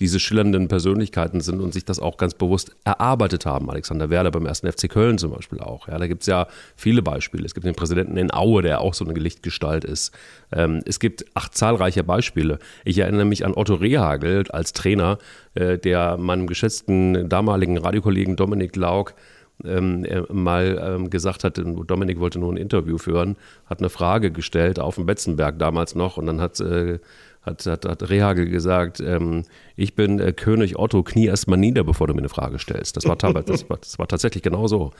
[0.00, 3.70] diese schillernden Persönlichkeiten sind und sich das auch ganz bewusst erarbeitet haben.
[3.70, 5.88] Alexander Werder beim ersten FC Köln zum Beispiel auch.
[5.88, 7.44] Ja, da gibt es ja viele Beispiele.
[7.44, 10.12] Es gibt den Präsidenten in Aue, der auch so eine Lichtgestalt ist.
[10.52, 12.58] Ähm, es gibt acht zahlreiche Beispiele.
[12.84, 15.18] Ich erinnere mich an Otto Rehagel als Trainer,
[15.54, 19.14] äh, der meinem geschätzten damaligen Radiokollegen Dominik Lauk
[19.64, 24.78] ähm, mal ähm, gesagt hat, Dominik wollte nur ein Interview führen, hat eine Frage gestellt
[24.78, 26.98] auf dem Betzenberg damals noch und dann hat, äh,
[27.42, 29.44] hat, hat, hat Rehagel gesagt, ähm,
[29.76, 32.96] ich bin äh, König Otto, knie erstmal nieder, bevor du mir eine Frage stellst.
[32.96, 34.92] Das war, das war, das war tatsächlich genau so.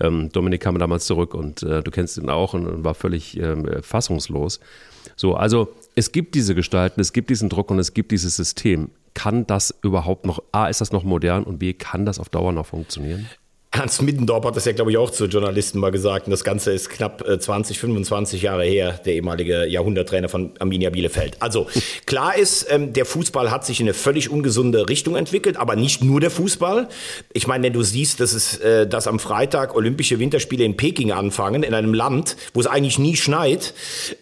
[0.00, 3.38] Ähm, Dominik kam damals zurück und äh, du kennst ihn auch und, und war völlig
[3.38, 4.60] ähm, fassungslos.
[5.16, 8.90] So, also es gibt diese Gestalten, es gibt diesen Druck und es gibt dieses System.
[9.12, 12.52] Kann das überhaupt noch, A, ist das noch modern und B, kann das auf Dauer
[12.52, 13.28] noch funktionieren?
[13.72, 16.26] Hans Middendorf hat das ja, glaube ich, auch zu Journalisten mal gesagt.
[16.26, 20.90] Und das Ganze ist knapp 20, äh, 25 Jahre her, der ehemalige Jahrhunderttrainer von Arminia
[20.90, 21.36] Bielefeld.
[21.38, 21.68] Also
[22.04, 26.02] klar ist, ähm, der Fußball hat sich in eine völlig ungesunde Richtung entwickelt, aber nicht
[26.02, 26.88] nur der Fußball.
[27.32, 31.12] Ich meine, wenn du siehst, dass, es, äh, dass am Freitag Olympische Winterspiele in Peking
[31.12, 33.72] anfangen, in einem Land, wo es eigentlich nie schneit,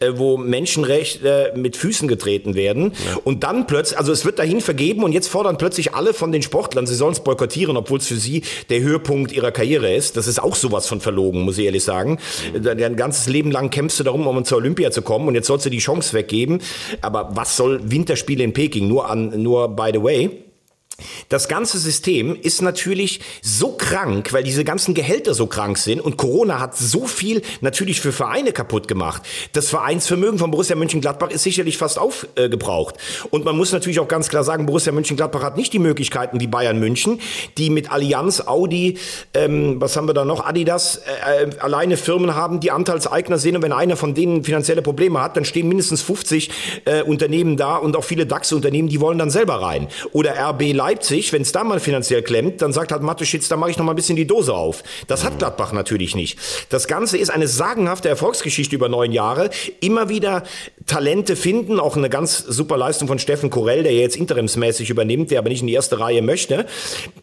[0.01, 2.93] äh, wo Menschenrechte mit Füßen getreten werden.
[2.93, 3.17] Ja.
[3.25, 6.43] Und dann plötzlich, also es wird dahin vergeben und jetzt fordern plötzlich alle von den
[6.43, 10.17] Sportlern, sie sollen es boykottieren, obwohl es für sie der Höhepunkt ihrer Karriere ist.
[10.17, 12.19] Das ist auch sowas von verlogen, muss ich ehrlich sagen.
[12.61, 15.67] Dein ganzes Leben lang kämpfst du darum, um zur Olympia zu kommen und jetzt sollst
[15.67, 16.61] du die Chance weggeben.
[17.01, 18.89] Aber was soll Winterspiele in Peking?
[18.89, 20.48] Nur an, nur by the way.
[21.29, 26.17] Das ganze System ist natürlich so krank, weil diese ganzen Gehälter so krank sind und
[26.17, 29.23] Corona hat so viel natürlich für Vereine kaputt gemacht.
[29.53, 32.97] Das Vereinsvermögen von Borussia Mönchengladbach ist sicherlich fast aufgebraucht.
[33.31, 36.49] Und man muss natürlich auch ganz klar sagen, Borussia Mönchengladbach hat nicht die Möglichkeiten wie
[36.49, 37.21] Bayern München,
[37.59, 38.99] die mit Allianz, Audi,
[39.35, 43.55] ähm, was haben wir da noch, Adidas, äh, äh alleine Firmen haben, die Anteilseigner sind
[43.57, 46.51] und wenn einer von denen finanzielle Probleme hat, dann stehen mindestens 50
[46.87, 49.87] äh, Unternehmen da und auch viele DAX-Unternehmen, die wollen dann selber rein.
[50.13, 53.59] Oder RB Leipzig Leipzig, wenn es da mal finanziell klemmt, dann sagt halt Mateschitz, da
[53.59, 54.83] mache ich noch mal ein bisschen die Dose auf.
[55.07, 56.39] Das hat Gladbach natürlich nicht.
[56.71, 59.51] Das Ganze ist eine sagenhafte Erfolgsgeschichte über neun Jahre.
[59.81, 60.45] Immer wieder
[60.89, 65.39] Talente finden, auch eine ganz super Leistung von Steffen Korell, der jetzt interimsmäßig übernimmt, der
[65.39, 66.65] aber nicht in die erste Reihe möchte.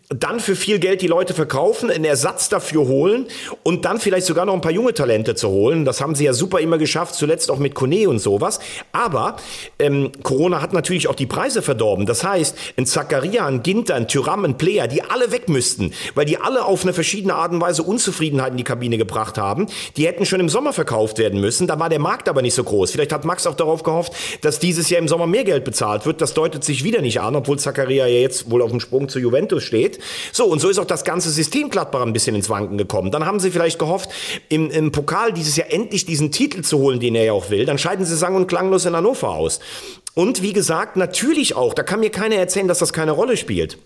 [0.10, 3.26] Dann für viel Geld die Leute verkaufen, einen Ersatz dafür holen
[3.64, 5.84] und dann vielleicht sogar noch ein paar junge Talente zu holen.
[5.84, 8.60] Das haben sie ja super immer geschafft, zuletzt auch mit Kone und sowas.
[8.92, 9.38] Aber
[9.80, 12.06] ähm, Corona hat natürlich auch die Preise verdorben.
[12.06, 16.26] Das heißt, ein Zakaria, ein Ginter, ein Tyram, ein Player, die alle weg müssten, weil
[16.26, 19.66] die alle auf eine verschiedene Art und Weise Unzufriedenheit in die Kabine gebracht haben.
[19.98, 21.66] Die hätten schon im Sommer verkauft werden müssen.
[21.66, 22.92] Da war der Markt aber nicht so groß.
[22.92, 26.22] Vielleicht hat Max auch darauf gehofft, dass dieses Jahr im Sommer mehr Geld bezahlt wird.
[26.22, 29.20] Das deutet sich wieder nicht an, obwohl Zakaria ja jetzt wohl auf dem Sprung zu
[29.20, 30.00] Juventus steht.
[30.32, 33.12] So, und so ist auch das ganze System Gladbach ein bisschen ins Wanken gekommen.
[33.12, 34.10] Dann haben sie vielleicht gehofft,
[34.50, 37.66] im, im Pokal dieses Jahr endlich diesen Titel zu holen, den er ja auch will.
[37.66, 39.60] Dann scheiden sie sang- und klanglos in Hannover aus.
[40.14, 43.78] Und wie gesagt, natürlich auch, da kann mir keiner erzählen, dass das keine Rolle spielt.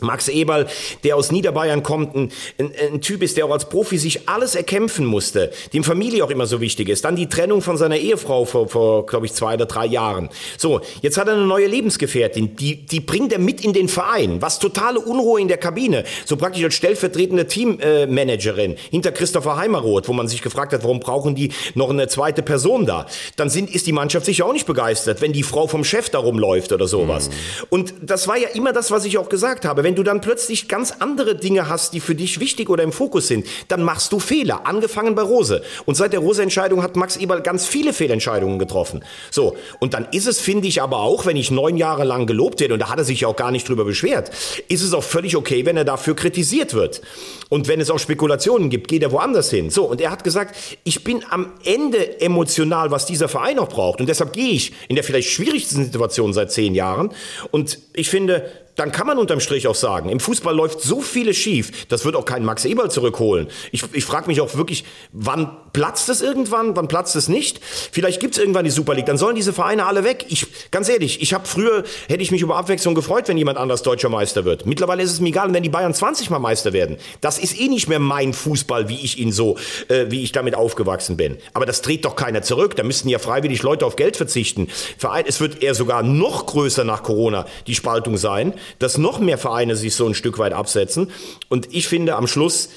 [0.00, 0.66] Max Eberl,
[1.04, 4.54] der aus Niederbayern kommt, ein, ein, ein, Typ ist, der auch als Profi sich alles
[4.54, 7.04] erkämpfen musste, dem Familie auch immer so wichtig ist.
[7.04, 10.28] Dann die Trennung von seiner Ehefrau vor, vor glaube ich, zwei oder drei Jahren.
[10.56, 14.40] So, jetzt hat er eine neue Lebensgefährtin, die, die bringt er mit in den Verein,
[14.40, 20.12] was totale Unruhe in der Kabine, so praktisch als stellvertretende Teammanagerin hinter Christopher Heimeroth, wo
[20.12, 23.06] man sich gefragt hat, warum brauchen die noch eine zweite Person da?
[23.36, 26.18] Dann sind, ist die Mannschaft sicher auch nicht begeistert, wenn die Frau vom Chef da
[26.18, 27.28] rumläuft oder sowas.
[27.28, 27.32] Mhm.
[27.70, 30.68] Und das war ja immer das, was ich auch gesagt habe wenn du dann plötzlich
[30.68, 34.18] ganz andere Dinge hast, die für dich wichtig oder im Fokus sind, dann machst du
[34.18, 34.66] Fehler.
[34.66, 35.62] Angefangen bei Rose.
[35.86, 39.02] Und seit der Rose-Entscheidung hat Max Eberl ganz viele Fehlentscheidungen getroffen.
[39.30, 39.56] So.
[39.80, 42.74] Und dann ist es, finde ich aber auch, wenn ich neun Jahre lang gelobt werde,
[42.74, 44.30] und da hat er sich ja auch gar nicht drüber beschwert,
[44.68, 47.00] ist es auch völlig okay, wenn er dafür kritisiert wird.
[47.48, 49.70] Und wenn es auch Spekulationen gibt, geht er woanders hin.
[49.70, 49.86] So.
[49.86, 54.00] Und er hat gesagt, ich bin am Ende emotional, was dieser Verein noch braucht.
[54.00, 57.10] Und deshalb gehe ich in der vielleicht schwierigsten Situation seit zehn Jahren.
[57.52, 61.36] Und ich finde, dann kann man unterm Strich auch sagen, im Fußball läuft so vieles
[61.36, 63.48] schief, das wird auch kein Max Eberl zurückholen.
[63.72, 67.60] Ich, ich frage mich auch wirklich, wann platzt es irgendwann, wann platzt es nicht?
[67.64, 70.26] Vielleicht gibt es irgendwann die Super League, dann sollen diese Vereine alle weg.
[70.28, 73.82] Ich, ganz ehrlich, ich habe früher, hätte ich mich über Abwechslung gefreut, wenn jemand anders
[73.82, 74.64] deutscher Meister wird.
[74.64, 76.98] Mittlerweile ist es mir egal, wenn die Bayern 20 Mal Meister werden.
[77.20, 79.56] Das ist eh nicht mehr mein Fußball, wie ich ihn so,
[79.88, 81.36] äh, wie ich damit aufgewachsen bin.
[81.52, 82.76] Aber das dreht doch keiner zurück.
[82.76, 84.68] Da müssten ja freiwillig Leute auf Geld verzichten.
[84.98, 89.38] Verein, es wird eher sogar noch größer nach Corona die Spaltung sein dass noch mehr
[89.38, 91.10] Vereine sich so ein Stück weit absetzen.
[91.48, 92.70] Und ich finde am Schluss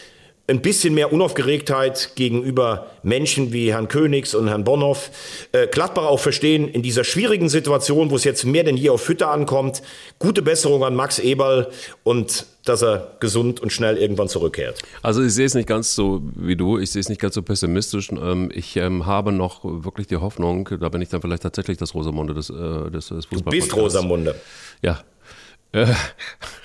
[0.52, 5.12] ein bisschen mehr Unaufgeregtheit gegenüber Menschen wie Herrn Königs und Herrn Bonhoff.
[5.54, 9.08] Äh, Gladbach auch verstehen, in dieser schwierigen Situation, wo es jetzt mehr denn je auf
[9.08, 9.82] Hütte ankommt,
[10.20, 11.68] gute Besserung an Max Eberl
[12.04, 14.82] und dass er gesund und schnell irgendwann zurückkehrt.
[15.02, 17.42] Also ich sehe es nicht ganz so wie du, ich sehe es nicht ganz so
[17.42, 18.10] pessimistisch.
[18.12, 21.96] Ähm, ich ähm, habe noch wirklich die Hoffnung, da bin ich dann vielleicht tatsächlich das
[21.96, 23.28] Rosamunde des, äh, des, des.
[23.30, 24.36] Du bist Rosamunde.
[24.82, 25.02] Ja,
[25.72, 25.88] äh,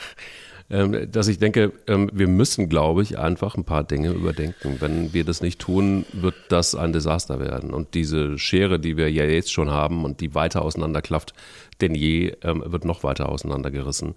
[0.71, 4.77] ähm, dass ich denke, ähm, wir müssen, glaube ich, einfach ein paar Dinge überdenken.
[4.81, 7.73] Wenn wir das nicht tun, wird das ein Desaster werden.
[7.73, 11.35] Und diese Schere, die wir ja jetzt schon haben und die weiter auseinanderklafft
[11.83, 14.15] denn je, ähm, wird noch weiter auseinandergerissen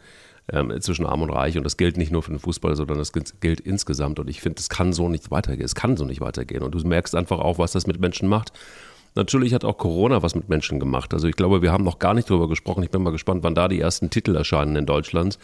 [0.80, 1.60] zwischen Arm und Reich.
[1.60, 4.18] Und das gilt nicht nur für den Fußball, sondern das gilt insgesamt.
[4.18, 5.64] Und ich finde, es kann so nicht weitergehen.
[5.64, 6.64] Es kann so nicht weitergehen.
[6.64, 8.52] Und du merkst einfach auch, was das mit Menschen macht.
[9.16, 11.14] Natürlich hat auch Corona was mit Menschen gemacht.
[11.14, 12.84] Also ich glaube, wir haben noch gar nicht darüber gesprochen.
[12.84, 15.40] Ich bin mal gespannt, wann da die ersten Titel erscheinen in Deutschland.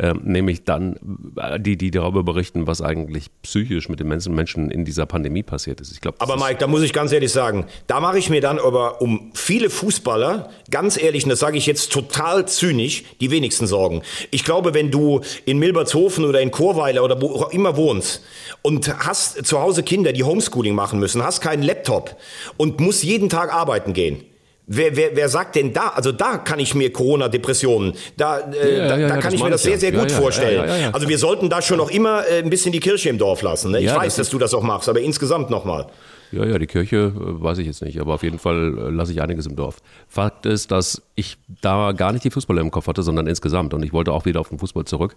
[0.00, 0.96] Ähm, nämlich dann
[1.36, 5.80] äh, die, die darüber berichten, was eigentlich psychisch mit den Menschen in dieser Pandemie passiert
[5.80, 5.90] ist.
[5.90, 8.60] Ich glaub, aber Mike, da muss ich ganz ehrlich sagen, da mache ich mir dann
[8.60, 13.66] aber um viele Fußballer, ganz ehrlich, und das sage ich jetzt total zynisch, die wenigsten
[13.66, 14.02] Sorgen.
[14.30, 18.22] Ich glaube, wenn du in Milbertshofen oder in Chorweiler oder wo auch immer wohnst
[18.62, 22.16] und hast zu Hause Kinder, die Homeschooling machen müssen, hast keinen Laptop
[22.56, 24.24] und musst jeden Tag arbeiten gehen.
[24.70, 28.88] Wer, wer, wer sagt denn da, also da kann ich mir Corona-Depressionen, da, äh, ja,
[28.88, 30.92] da, ja, da kann ich mir das sehr, sehr gut vorstellen.
[30.92, 33.70] Also wir sollten da schon noch immer äh, ein bisschen die Kirche im Dorf lassen.
[33.70, 33.80] Ne?
[33.80, 35.86] Ich weiß, das dass du das auch machst, aber insgesamt nochmal.
[36.32, 39.12] Ja, ja, die Kirche äh, weiß ich jetzt nicht, aber auf jeden Fall äh, lasse
[39.12, 39.78] ich einiges im Dorf.
[40.06, 43.72] Fakt ist, dass ich da gar nicht die Fußballer im Kopf hatte, sondern insgesamt.
[43.72, 45.16] Und ich wollte auch wieder auf den Fußball zurück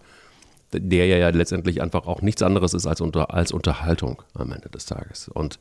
[0.74, 4.86] der ja letztendlich einfach auch nichts anderes ist als, unter, als Unterhaltung am Ende des
[4.86, 5.28] Tages.
[5.28, 5.60] Und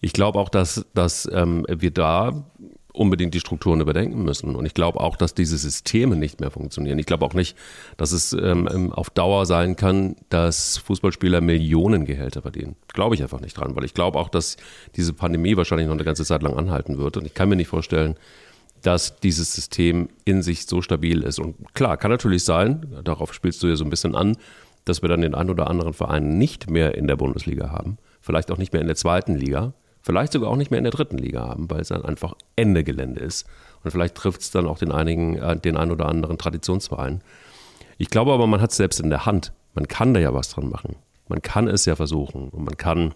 [0.00, 2.44] ich glaube auch, dass, dass ähm, wir da
[2.92, 4.54] unbedingt die Strukturen überdenken müssen.
[4.54, 6.98] Und ich glaube auch, dass diese Systeme nicht mehr funktionieren.
[6.98, 7.56] Ich glaube auch nicht,
[7.96, 12.76] dass es ähm, auf Dauer sein kann, dass Fußballspieler Millionengehälter verdienen.
[12.88, 14.56] Glaube ich einfach nicht dran, weil ich glaube auch, dass
[14.96, 17.16] diese Pandemie wahrscheinlich noch eine ganze Zeit lang anhalten wird.
[17.16, 18.16] Und ich kann mir nicht vorstellen,
[18.82, 21.38] dass dieses System in sich so stabil ist.
[21.38, 24.36] Und klar, kann natürlich sein, darauf spielst du ja so ein bisschen an,
[24.84, 28.50] dass wir dann den einen oder anderen Verein nicht mehr in der Bundesliga haben, vielleicht
[28.50, 31.18] auch nicht mehr in der zweiten Liga, vielleicht sogar auch nicht mehr in der dritten
[31.18, 33.46] Liga haben, weil es dann einfach Ende Gelände ist.
[33.82, 37.22] Und vielleicht trifft es dann auch den, einigen, äh, den einen oder anderen Traditionsverein.
[37.98, 39.52] Ich glaube aber, man hat es selbst in der Hand.
[39.74, 40.96] Man kann da ja was dran machen.
[41.28, 43.14] Man kann es ja versuchen und man kann,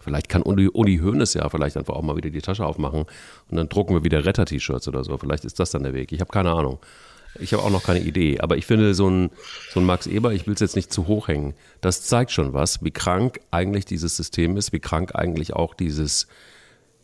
[0.00, 3.06] vielleicht kann Uli, Uli Hoeneß ja vielleicht einfach auch mal wieder die Tasche aufmachen
[3.48, 5.16] und dann drucken wir wieder Retter-T-Shirts oder so.
[5.16, 6.12] Vielleicht ist das dann der Weg.
[6.12, 6.80] Ich habe keine Ahnung.
[7.38, 8.40] Ich habe auch noch keine Idee.
[8.40, 9.30] Aber ich finde, so ein,
[9.70, 12.52] so ein Max Eber, ich will es jetzt nicht zu hoch hängen, das zeigt schon
[12.52, 16.26] was, wie krank eigentlich dieses System ist, wie krank eigentlich auch dieses,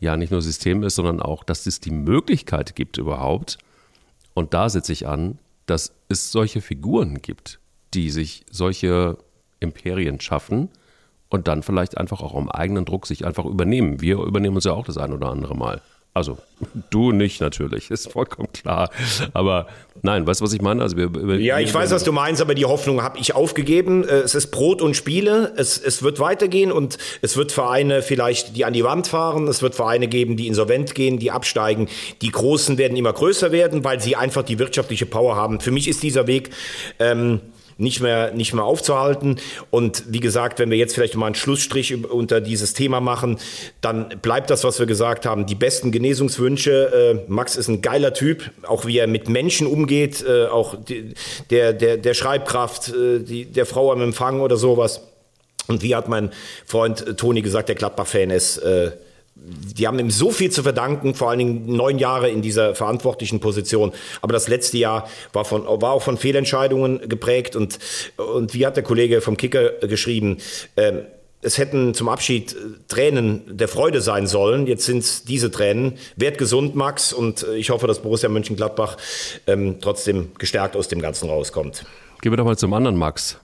[0.01, 3.59] ja, nicht nur System ist, sondern auch, dass es die Möglichkeit gibt überhaupt.
[4.35, 7.59] Und da setze ich an, dass es solche Figuren gibt,
[7.95, 9.19] die sich solche
[9.61, 10.69] Imperien schaffen
[11.29, 14.01] und dann vielleicht einfach auch am eigenen Druck sich einfach übernehmen.
[14.01, 15.83] Wir übernehmen uns ja auch das ein oder andere Mal.
[16.17, 16.39] Also
[16.89, 18.89] du nicht natürlich, ist vollkommen klar.
[19.35, 19.67] Aber
[20.01, 20.81] nein, weißt du, was ich meine?
[20.81, 24.03] Also wir, wir, ja, ich weiß, was du meinst, aber die Hoffnung habe ich aufgegeben.
[24.09, 25.53] Äh, es ist Brot und Spiele.
[25.59, 29.47] Es, es wird weitergehen und es wird Vereine vielleicht, die an die Wand fahren.
[29.47, 31.87] Es wird Vereine geben, die insolvent gehen, die absteigen.
[32.23, 35.61] Die Großen werden immer größer werden, weil sie einfach die wirtschaftliche Power haben.
[35.61, 36.49] Für mich ist dieser Weg
[36.99, 37.43] ähm,
[37.79, 39.37] nicht mehr, nicht mehr aufzuhalten.
[39.71, 43.39] Und wie gesagt, wenn wir jetzt vielleicht mal einen Schlussstrich unter dieses Thema machen,
[43.81, 45.47] dann bleibt das, was wir gesagt haben.
[45.47, 47.25] Die besten Genesungswünsche.
[47.27, 51.15] Äh, Max ist ein geiler Typ, auch wie er mit Menschen umgeht, äh, auch die,
[51.51, 55.03] der, der, der Schreibkraft, äh, die, der Frau am Empfang oder sowas.
[55.69, 56.31] Und wie hat mein
[56.65, 58.93] Freund Toni gesagt, der Gladbach-Fan ist, äh,
[59.37, 63.39] die haben ihm so viel zu verdanken, vor allen Dingen neun Jahre in dieser verantwortlichen
[63.41, 63.93] Position.
[64.23, 67.55] Aber das letzte Jahr war, von, war auch von Fehlentscheidungen geprägt.
[67.55, 67.79] Und,
[68.17, 70.39] und wie hat der Kollege vom Kicker geschrieben,
[70.77, 71.03] äh,
[71.43, 72.57] es hätten zum Abschied äh,
[72.89, 74.67] Tränen der Freude sein sollen.
[74.67, 75.99] Jetzt sind es diese Tränen.
[76.17, 77.13] Werd gesund, Max.
[77.13, 78.97] Und äh, ich hoffe, dass Borussia Mönchengladbach
[79.47, 81.85] ähm, trotzdem gestärkt aus dem Ganzen rauskommt.
[82.23, 83.39] Gehen wir doch mal zum anderen Max.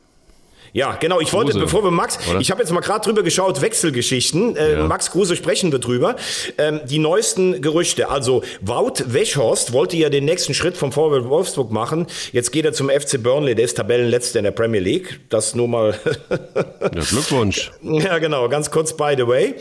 [0.73, 1.21] Ja, genau.
[1.21, 2.41] Ich wollte, Kruse, bevor wir Max, oder?
[2.41, 4.57] ich habe jetzt mal gerade drüber geschaut, Wechselgeschichten.
[4.57, 4.85] Äh, ja.
[4.87, 6.17] Max Kruse sprechen wir drüber.
[6.57, 8.09] Ähm, die neuesten Gerüchte.
[8.09, 12.07] Also Wout Weghorst wollte ja den nächsten Schritt vom VfL Wolfsburg machen.
[12.33, 13.55] Jetzt geht er zum FC Burnley.
[13.55, 15.21] Der ist Tabellenletzter in der Premier League.
[15.29, 15.95] Das nur mal.
[16.31, 17.71] ja, Glückwunsch.
[17.83, 18.49] Ja, genau.
[18.49, 19.55] Ganz kurz by the way.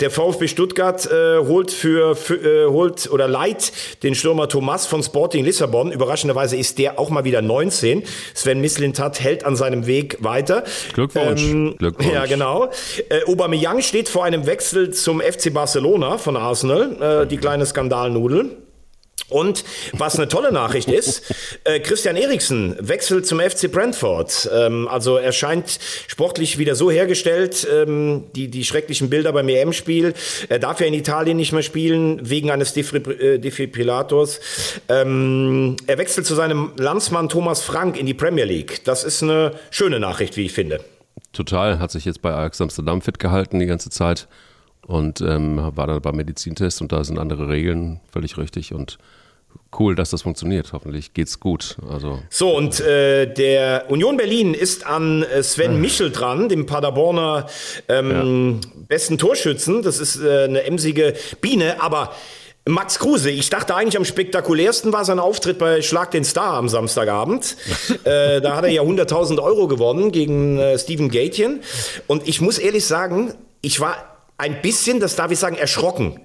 [0.00, 5.02] Der VfB Stuttgart äh, holt für, für äh, holt oder leiht den Stürmer Thomas von
[5.04, 5.92] Sporting Lissabon.
[5.92, 8.02] Überraschenderweise ist der auch mal wieder 19.
[8.34, 10.64] Sven Mislintat hält an seinem Weg weiter.
[10.94, 11.42] Glückwunsch.
[11.42, 12.12] Ähm, Glückwunsch.
[12.12, 12.70] Ja, genau.
[13.08, 17.22] Äh, Aubameyang steht vor einem Wechsel zum FC Barcelona von Arsenal.
[17.22, 18.63] Äh, die kleine Skandalnudel.
[19.28, 21.34] Und was eine tolle Nachricht ist,
[21.64, 24.48] äh, Christian Eriksen wechselt zum FC Brentford.
[24.52, 30.14] Ähm, also er scheint sportlich wieder so hergestellt, ähm, die, die schrecklichen Bilder beim EM-Spiel.
[30.48, 34.40] Er darf ja in Italien nicht mehr spielen, wegen eines äh, Defibrillators.
[34.88, 38.84] Ähm, er wechselt zu seinem Landsmann Thomas Frank in die Premier League.
[38.84, 40.80] Das ist eine schöne Nachricht, wie ich finde.
[41.32, 44.28] Total, hat sich jetzt bei Ajax Amsterdam fit gehalten die ganze Zeit
[44.86, 48.98] und ähm, war dann beim Medizintest und da sind andere Regeln, völlig richtig und
[49.78, 50.72] cool, dass das funktioniert.
[50.72, 51.76] Hoffentlich geht's gut.
[51.90, 57.46] Also so und äh, der Union Berlin ist an äh, Sven Michel dran, dem Paderborner
[57.88, 58.70] ähm, ja.
[58.88, 59.82] besten Torschützen.
[59.82, 62.12] Das ist äh, eine emsige Biene, aber
[62.66, 66.68] Max Kruse, ich dachte eigentlich am spektakulärsten war sein Auftritt bei Schlag den Star am
[66.68, 67.56] Samstagabend.
[68.04, 71.60] äh, da hat er ja 100.000 Euro gewonnen gegen äh, Steven Gatien.
[72.06, 76.20] Und ich muss ehrlich sagen, ich war ein bisschen, das darf ich sagen, erschrocken.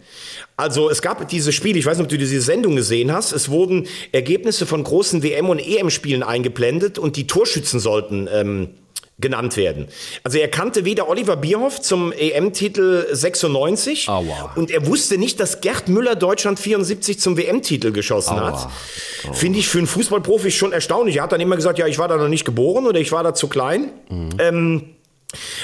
[0.57, 3.49] Also es gab diese Spiele, ich weiß nicht, ob du diese Sendung gesehen hast, es
[3.49, 8.69] wurden Ergebnisse von großen WM- und EM-Spielen eingeblendet und die Torschützen sollten ähm,
[9.19, 9.87] genannt werden.
[10.23, 14.53] Also er kannte weder Oliver Bierhoff zum EM-Titel 96 Aua.
[14.55, 18.63] und er wusste nicht, dass Gerd Müller Deutschland 74 zum WM-Titel geschossen Aua.
[18.63, 19.35] hat.
[19.35, 21.17] Finde ich für einen Fußballprofi schon erstaunlich.
[21.17, 23.23] Er hat dann immer gesagt, ja, ich war da noch nicht geboren oder ich war
[23.23, 23.91] da zu klein.
[24.09, 24.29] Mhm.
[24.39, 24.83] Ähm,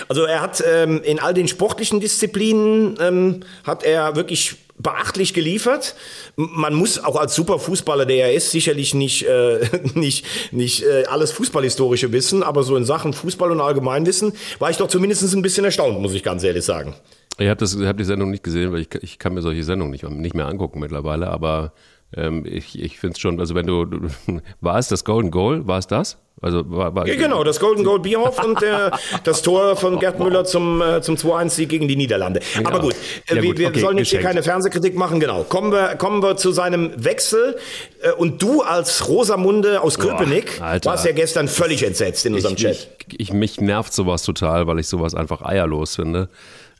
[0.07, 5.95] also er hat ähm, in all den sportlichen Disziplinen ähm, hat er wirklich beachtlich geliefert.
[6.35, 9.61] Man muss auch als Superfußballer, der er ist, sicherlich nicht, äh,
[9.93, 14.77] nicht, nicht äh, alles Fußballhistorische wissen, aber so in Sachen Fußball und Allgemeinwissen war ich
[14.77, 16.93] doch zumindest ein bisschen erstaunt, muss ich ganz ehrlich sagen.
[17.37, 20.07] Ich habe hab die Sendung nicht gesehen, weil ich, ich kann mir solche Sendungen nicht,
[20.09, 21.73] nicht mehr angucken mittlerweile, aber
[22.15, 23.85] ähm, ich, ich finde es schon, also wenn du,
[24.61, 25.67] war es das Golden Goal?
[25.67, 26.17] War es das?
[26.41, 28.91] Also war, war, ja, genau, das Golden Goal Bierhoff und äh,
[29.23, 32.41] das Tor von Gerd Müller zum, äh, zum 2-1-Sieg gegen die Niederlande.
[32.55, 32.65] Ja.
[32.65, 35.43] Aber gut, äh, Ja, wir, gut, wir okay, sollen jetzt hier keine Fernsehkritik machen, genau.
[35.43, 37.57] Kommen wir, kommen wir zu seinem Wechsel.
[38.01, 40.89] Äh, und du als Rosamunde aus Köpenick Alter.
[40.89, 42.89] warst ja gestern völlig entsetzt in unserem ich, Chat.
[43.07, 46.29] Ich, ich, mich nervt sowas total, weil ich sowas einfach eierlos finde.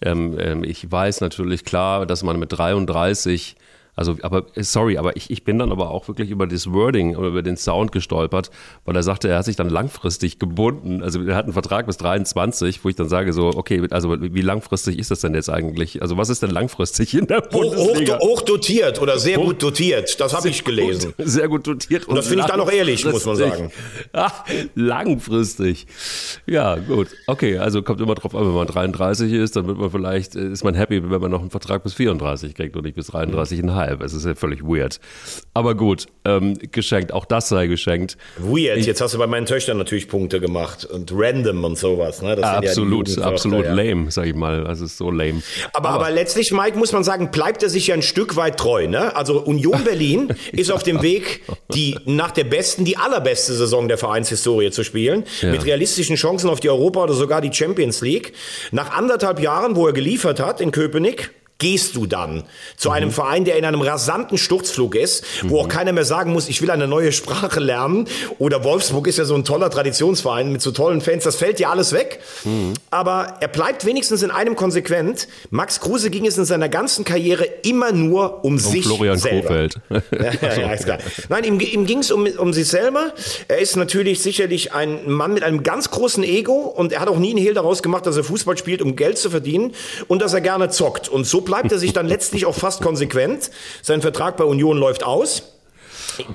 [0.01, 3.55] Ähm, ähm, ich weiß natürlich klar, dass man mit 33
[3.95, 7.29] also, aber sorry, aber ich, ich bin dann aber auch wirklich über das Wording oder
[7.29, 8.51] über den Sound gestolpert,
[8.85, 11.01] weil er sagte, er hat sich dann langfristig gebunden.
[11.01, 14.41] Also er hat einen Vertrag bis 23, wo ich dann sage so, okay, also wie
[14.41, 16.01] langfristig ist das denn jetzt eigentlich?
[16.01, 18.19] Also was ist denn langfristig in der Hoch, hoch, Bundesliga?
[18.19, 21.13] hoch dotiert oder sehr Hoch- gut dotiert, das habe ich gelesen.
[21.17, 22.05] Gut, sehr gut dotiert.
[22.07, 23.71] Und das finde ich dann auch ehrlich, muss man sagen.
[24.13, 24.31] Ah,
[24.75, 25.87] langfristig.
[26.45, 27.07] Ja, gut.
[27.27, 30.49] Okay, also kommt immer drauf an, wenn man 33 ist, dann wird man vielleicht, äh,
[30.51, 33.84] ist man happy, wenn man noch einen Vertrag bis 34 kriegt und nicht bis 33,5.
[34.01, 34.99] Es ist ja völlig weird.
[35.53, 37.13] Aber gut, ähm, geschenkt.
[37.13, 38.17] Auch das sei geschenkt.
[38.37, 42.21] Weird, jetzt hast du bei meinen Töchtern natürlich Punkte gemacht und random und sowas.
[42.21, 42.35] Ne?
[42.35, 43.73] Das ja Absolut, Jugendwörter, absolut ja.
[43.73, 44.65] lame, sag ich mal.
[44.67, 45.41] Also es ist so lame.
[45.73, 48.87] Aber, aber letztlich, Mike, muss man sagen, bleibt er sich ja ein Stück weit treu.
[48.87, 49.15] Ne?
[49.15, 51.41] Also Union Berlin ist auf dem Weg,
[51.73, 55.51] die nach der besten, die allerbeste Saison der Vereinshistorie zu spielen, Ja.
[55.51, 58.33] mit realistischen Chancen auf die Europa oder sogar die Champions League.
[58.71, 62.43] Nach anderthalb Jahren, wo er geliefert hat in Köpenick, gehst du dann
[62.75, 66.49] zu einem Verein, der in einem rasanten Sturzflug ist, wo auch keiner mehr sagen muss,
[66.49, 68.07] ich will eine neue Sprache lernen.
[68.39, 71.69] Oder Wolfsburg ist ja so ein toller Traditionsverein mit so tollen Fans, das fällt ja
[71.71, 72.19] alles weg.
[72.91, 75.27] Aber er bleibt wenigstens in einem konsequent.
[75.49, 79.47] Max Kruse ging es in seiner ganzen Karriere immer nur um, Um sich Florian selber.
[79.47, 79.75] Kofeld.
[80.15, 80.97] Ja, ja, ja, ist klar.
[81.29, 83.13] Nein, ihm, ihm ging es um, um sich selber.
[83.47, 87.17] Er ist natürlich sicherlich ein Mann mit einem ganz großen Ego und er hat auch
[87.17, 89.73] nie einen Hehl daraus gemacht, dass er Fußball spielt, um Geld zu verdienen
[90.07, 91.09] und dass er gerne zockt.
[91.09, 93.51] Und so bleibt er sich dann letztlich auch fast konsequent.
[93.81, 95.54] Sein Vertrag bei Union läuft aus.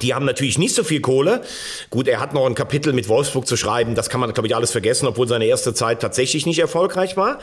[0.01, 1.43] Die haben natürlich nicht so viel Kohle.
[1.91, 3.95] Gut, er hat noch ein Kapitel mit Wolfsburg zu schreiben.
[3.95, 7.39] Das kann man, glaube ich, alles vergessen, obwohl seine erste Zeit tatsächlich nicht erfolgreich war.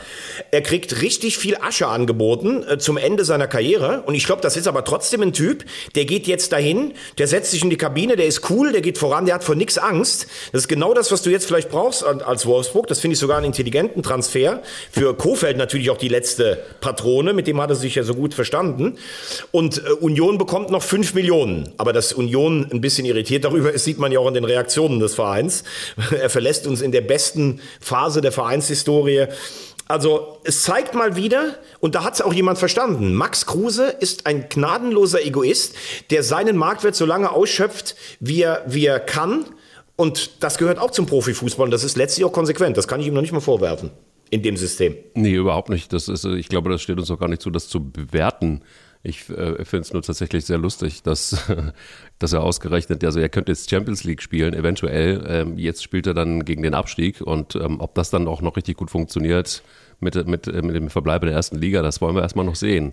[0.50, 4.02] Er kriegt richtig viel Asche angeboten äh, zum Ende seiner Karriere.
[4.06, 7.50] Und ich glaube, das ist aber trotzdem ein Typ, der geht jetzt dahin, der setzt
[7.50, 10.26] sich in die Kabine, der ist cool, der geht voran, der hat vor nichts Angst.
[10.52, 12.86] Das ist genau das, was du jetzt vielleicht brauchst als Wolfsburg.
[12.86, 14.62] Das finde ich sogar einen intelligenten Transfer.
[14.90, 18.34] Für Kofeld natürlich auch die letzte Patrone, mit dem hat er sich ja so gut
[18.34, 18.98] verstanden.
[19.50, 21.72] Und äh, Union bekommt noch 5 Millionen.
[21.76, 25.00] Aber dass Union ein bisschen irritiert darüber ist, sieht man ja auch in den Reaktionen
[25.00, 25.64] des Vereins.
[26.10, 29.26] Er verlässt uns in der besten Phase der Vereinshistorie.
[29.86, 34.26] Also es zeigt mal wieder, und da hat es auch jemand verstanden, Max Kruse ist
[34.26, 35.74] ein gnadenloser Egoist,
[36.10, 39.46] der seinen Marktwert so lange ausschöpft, wie er, wie er kann.
[39.96, 42.76] Und das gehört auch zum Profifußball und das ist letztlich auch konsequent.
[42.76, 43.90] Das kann ich ihm noch nicht mal vorwerfen
[44.30, 44.94] in dem System.
[45.14, 45.92] Nee, überhaupt nicht.
[45.92, 48.62] Das ist, ich glaube, das steht uns auch gar nicht zu, das zu bewerten.
[49.02, 51.46] Ich äh, finde es nur tatsächlich sehr lustig, dass,
[52.18, 55.24] dass er ausgerechnet, also er könnte jetzt Champions League spielen, eventuell.
[55.28, 58.56] Ähm, jetzt spielt er dann gegen den Abstieg und ähm, ob das dann auch noch
[58.56, 59.62] richtig gut funktioniert
[60.00, 62.56] mit, mit, äh, mit dem Verbleib in der ersten Liga, das wollen wir erstmal noch
[62.56, 62.92] sehen.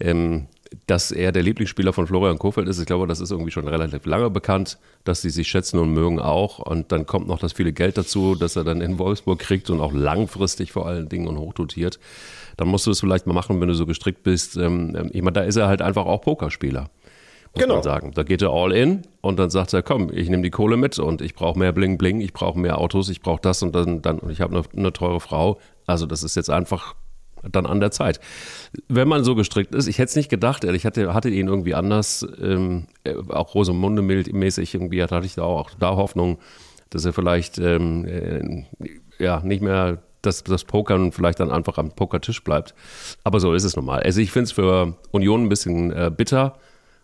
[0.00, 0.46] Ähm,
[0.86, 4.06] dass er der Lieblingsspieler von Florian Kofeld ist, ich glaube, das ist irgendwie schon relativ
[4.06, 6.58] lange bekannt, dass sie sich schätzen und mögen auch.
[6.58, 9.80] Und dann kommt noch das viele Geld dazu, dass er dann in Wolfsburg kriegt und
[9.80, 11.98] auch langfristig vor allen Dingen und hochdotiert.
[12.56, 14.56] Dann musst du es vielleicht mal machen, wenn du so gestrickt bist.
[14.56, 16.90] Ähm, ich meine, da ist er halt einfach auch Pokerspieler.
[17.54, 17.74] Muss Genau.
[17.74, 18.12] man sagen.
[18.14, 20.98] Da geht er all in und dann sagt er, komm, ich nehme die Kohle mit
[20.98, 24.00] und ich brauche mehr Bling Bling, ich brauche mehr Autos, ich brauche das und dann,
[24.00, 25.58] dann und ich habe eine, eine teure Frau.
[25.86, 26.94] Also das ist jetzt einfach
[27.50, 28.20] dann an der Zeit.
[28.88, 31.48] Wenn man so gestrickt ist, ich hätte es nicht gedacht, ehrlich, ich hatte, hatte ihn
[31.48, 36.38] irgendwie anders, ähm, äh, auch Rosamunde mäßig irgendwie, hatte ich da auch da Hoffnung,
[36.90, 38.64] dass er vielleicht ähm, äh,
[39.18, 42.74] ja nicht mehr das, das Pokern vielleicht dann einfach am Pokertisch bleibt.
[43.24, 44.02] Aber so ist es normal.
[44.02, 46.58] Also ich finde es für Union ein bisschen äh, bitter,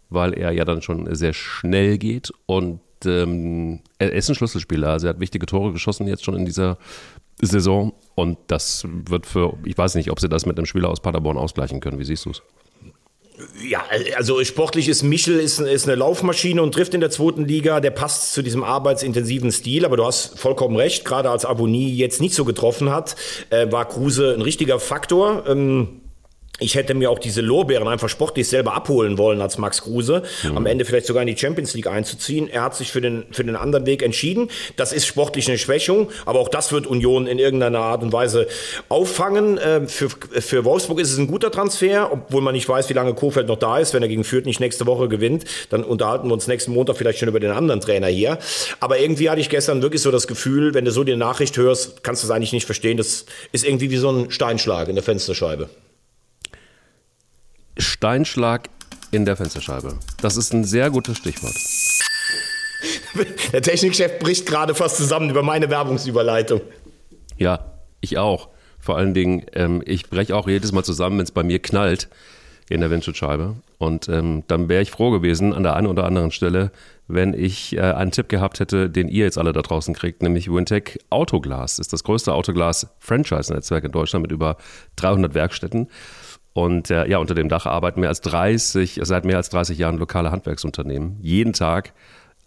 [0.09, 4.89] weil er ja dann schon sehr schnell geht und ähm, er ist ein Schlüsselspieler.
[4.89, 6.79] Also er hat wichtige Tore geschossen jetzt schon in dieser
[7.41, 11.01] Saison und das wird für, ich weiß nicht, ob sie das mit einem Spieler aus
[11.01, 11.99] Paderborn ausgleichen können.
[11.99, 12.43] Wie siehst du es?
[13.63, 13.85] Ja,
[14.17, 17.81] also sportlich ist Michel ist, ist eine Laufmaschine und trifft in der zweiten Liga.
[17.81, 19.85] Der passt zu diesem arbeitsintensiven Stil.
[19.85, 21.05] Aber du hast vollkommen recht.
[21.05, 23.17] Gerade als Abonnie jetzt nicht so getroffen hat,
[23.51, 25.45] äh, war Kruse ein richtiger Faktor.
[25.47, 26.01] Ähm,
[26.59, 30.23] ich hätte mir auch diese Lorbeeren einfach sportlich selber abholen wollen als Max Kruse.
[30.55, 32.49] Am Ende vielleicht sogar in die Champions League einzuziehen.
[32.49, 34.49] Er hat sich für den, für den anderen Weg entschieden.
[34.77, 38.49] Das ist sportlich eine Schwächung, aber auch das wird Union in irgendeiner Art und Weise
[38.89, 39.59] auffangen.
[39.59, 43.15] Äh, Für, für Wolfsburg ist es ein guter Transfer, obwohl man nicht weiß, wie lange
[43.15, 43.95] Kofeld noch da ist.
[43.95, 47.19] Wenn er gegen Fürth nicht nächste Woche gewinnt, dann unterhalten wir uns nächsten Montag vielleicht
[47.19, 48.39] schon über den anderen Trainer hier.
[48.81, 52.03] Aber irgendwie hatte ich gestern wirklich so das Gefühl, wenn du so die Nachricht hörst,
[52.03, 52.97] kannst du es eigentlich nicht verstehen.
[52.97, 55.69] Das ist irgendwie wie so ein Steinschlag in der Fensterscheibe.
[57.79, 58.69] Steinschlag
[59.11, 59.97] in der Fensterscheibe.
[60.21, 61.55] Das ist ein sehr gutes Stichwort.
[63.53, 66.61] Der Technikchef bricht gerade fast zusammen über meine Werbungsüberleitung.
[67.37, 68.49] Ja, ich auch.
[68.79, 72.09] Vor allen Dingen, ähm, ich breche auch jedes Mal zusammen, wenn es bei mir knallt
[72.69, 73.57] in der Windschutzscheibe.
[73.79, 76.71] Und ähm, dann wäre ich froh gewesen an der einen oder anderen Stelle,
[77.07, 80.53] wenn ich äh, einen Tipp gehabt hätte, den ihr jetzt alle da draußen kriegt, nämlich
[80.53, 81.77] Wintec Autoglas.
[81.77, 84.59] Das ist das größte Autoglas-Franchise-Netzwerk in Deutschland mit über
[84.97, 85.89] 300 Werkstätten.
[86.59, 89.97] Und äh, ja, unter dem Dach arbeiten mehr als 30, seit mehr als 30 Jahren
[89.97, 91.17] lokale Handwerksunternehmen.
[91.23, 91.93] Jeden Tag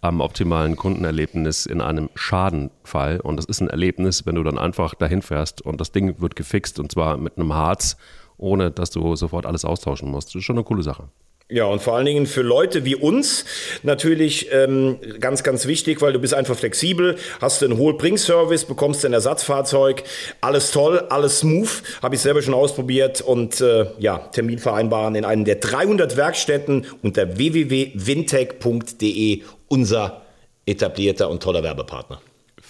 [0.02, 3.20] am optimalen Kundenerlebnis in einem Schadenfall.
[3.20, 6.36] Und das ist ein Erlebnis, wenn du dann einfach dahin fährst und das Ding wird
[6.36, 7.96] gefixt und zwar mit einem Harz,
[8.36, 10.28] ohne dass du sofort alles austauschen musst.
[10.28, 11.08] Das ist schon eine coole Sache.
[11.48, 13.44] Ja, und vor allen Dingen für Leute wie uns
[13.82, 19.12] natürlich ähm, ganz, ganz wichtig, weil du bist einfach flexibel, hast einen Hohl-Bring-Service, bekommst ein
[19.12, 20.02] Ersatzfahrzeug,
[20.40, 25.26] alles toll, alles smooth, habe ich selber schon ausprobiert und äh, ja, Termin vereinbaren in
[25.26, 30.22] einem der 300 Werkstätten unter www.wintech.de, unser
[30.64, 32.22] etablierter und toller Werbepartner.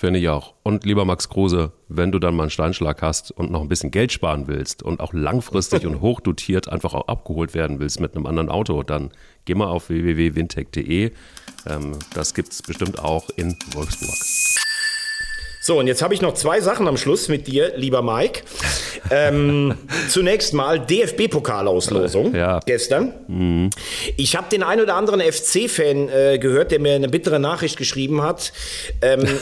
[0.02, 0.54] Finde ich auch.
[0.64, 3.92] Und lieber Max Kruse, wenn du dann mal einen Steinschlag hast und noch ein bisschen
[3.92, 8.26] Geld sparen willst und auch langfristig und hochdotiert einfach auch abgeholt werden willst mit einem
[8.26, 9.12] anderen Auto, dann
[9.44, 11.12] geh mal auf www.wintech.de.
[11.68, 14.16] Ähm, das gibt es bestimmt auch in Wolfsburg.
[15.60, 18.42] So, und jetzt habe ich noch zwei Sachen am Schluss mit dir, lieber Mike.
[19.08, 19.76] Ähm,
[20.08, 22.58] zunächst mal DFB-Pokalauslosung Ja.
[22.66, 23.70] gestern.
[24.16, 28.20] Ich habe den ein oder anderen FC-Fan äh, gehört, der mir eine bittere Nachricht geschrieben
[28.20, 28.52] hat.
[29.00, 29.22] Ähm,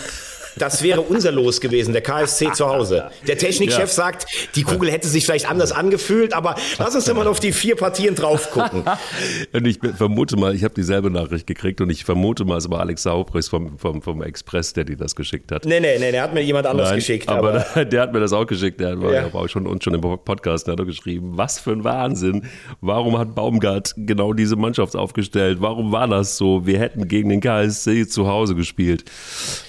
[0.57, 3.11] das wäre unser Los gewesen, der KSC zu Hause.
[3.27, 3.87] Der Technikchef Ja.
[3.87, 7.53] sagt, die Kugel hätte sich vielleicht anders angefühlt, aber lass uns immer noch auf die
[7.53, 8.85] vier Partien drauf gucken.
[9.53, 12.81] Und ich vermute mal, ich habe dieselbe Nachricht gekriegt und ich vermute mal, es war
[12.81, 15.65] Alex Saubrechts vom, vom, vom Express, der dir das geschickt hat.
[15.65, 17.29] Nee, nee, nee, der hat mir jemand anders Nein, geschickt.
[17.29, 18.81] aber, Aber, der hat mir das auch geschickt.
[18.81, 19.27] Der war Ja.
[19.33, 21.33] auch schon uns schon im Podcast der hat geschrieben.
[21.37, 22.47] Was für ein Wahnsinn!
[22.81, 25.59] Warum hat Baumgart genau diese Mannschaft aufgestellt?
[25.61, 26.67] Warum war das so?
[26.67, 29.05] Wir hätten gegen den KSC zu Hause gespielt.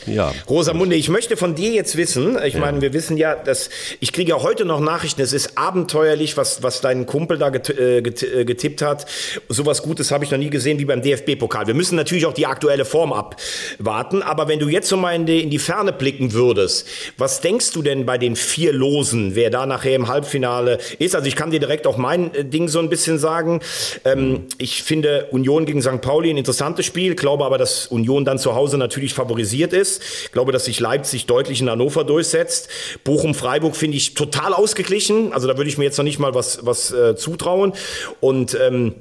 [0.07, 0.31] Ja,
[0.71, 3.69] Rosamunde, ich möchte von dir jetzt wissen, ich meine, wir wissen ja, dass
[3.99, 7.69] ich kriege ja heute noch Nachrichten, es ist abenteuerlich, was, was dein Kumpel da get,
[7.77, 9.05] äh, get, äh, getippt hat.
[9.49, 11.67] Sowas Gutes habe ich noch nie gesehen wie beim DFB-Pokal.
[11.67, 15.25] Wir müssen natürlich auch die aktuelle Form abwarten, aber wenn du jetzt so mal in
[15.25, 19.49] die, in die Ferne blicken würdest, was denkst du denn bei den vier Losen, wer
[19.49, 21.15] da nachher im Halbfinale ist?
[21.15, 23.59] Also ich kann dir direkt auch mein äh, Ding so ein bisschen sagen.
[24.05, 25.99] Ähm, ich finde Union gegen St.
[25.99, 30.01] Pauli ein interessantes Spiel, glaube aber, dass Union dann zu Hause natürlich favorisiert ist.
[30.23, 32.69] Ich glaube, dass sich Leipzig deutlich in Hannover durchsetzt.
[33.03, 35.33] Bochum-Freiburg finde ich total ausgeglichen.
[35.33, 37.73] Also da würde ich mir jetzt noch nicht mal was, was äh, zutrauen.
[38.19, 38.95] Und ähm,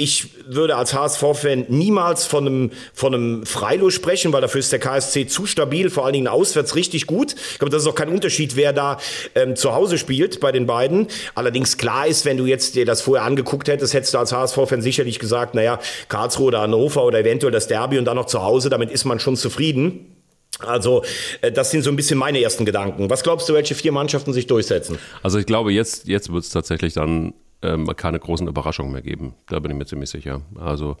[0.00, 4.78] ich würde als HSV-Fan niemals von einem, von einem Freilo sprechen, weil dafür ist der
[4.78, 7.34] KSC zu stabil, vor allen Dingen auswärts richtig gut.
[7.52, 8.98] Ich glaube, das ist auch kein Unterschied, wer da
[9.34, 11.08] ähm, zu Hause spielt bei den beiden.
[11.34, 14.80] Allerdings klar ist, wenn du jetzt dir das vorher angeguckt hättest, hättest du als HSV-Fan
[14.80, 15.78] sicherlich gesagt, naja,
[16.08, 19.20] Karlsruhe oder Hannover oder eventuell das Derby und dann noch zu Hause, damit ist man
[19.20, 20.19] schon zufrieden.
[20.66, 21.02] Also,
[21.40, 23.10] äh, das sind so ein bisschen meine ersten Gedanken.
[23.10, 24.98] Was glaubst du, welche vier Mannschaften sich durchsetzen?
[25.22, 29.34] also ich glaube, jetzt, jetzt wird es tatsächlich dann ähm, keine großen Überraschungen mehr geben.
[29.48, 30.42] Da bin ich mir ziemlich sicher.
[30.58, 30.96] Also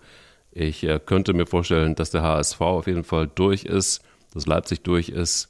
[0.52, 4.02] ich äh, könnte mir vorstellen, dass der HSV auf jeden Fall durch ist,
[4.34, 5.48] dass Leipzig durch ist,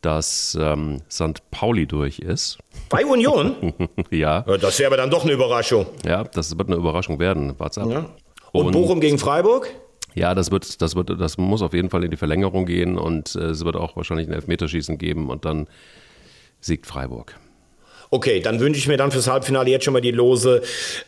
[0.00, 1.50] dass ähm, St.
[1.50, 2.58] Pauli durch ist.
[2.88, 3.74] Bei Union?
[4.10, 5.86] ja, das wäre aber dann doch eine Überraschung.
[6.04, 7.54] ja, das wird eine Überraschung werden.
[7.58, 7.90] What's up?
[7.90, 8.06] Ja.
[8.52, 9.68] Und, Bochum gegen Freiburg?
[10.18, 13.36] Ja, das wird, das wird, das muss auf jeden Fall in die Verlängerung gehen und
[13.36, 15.68] äh, es wird auch wahrscheinlich ein Elfmeterschießen geben und dann
[16.60, 17.38] siegt Freiburg.
[18.10, 20.62] Okay, dann wünsche ich mir dann fürs Halbfinale jetzt schon mal die Lose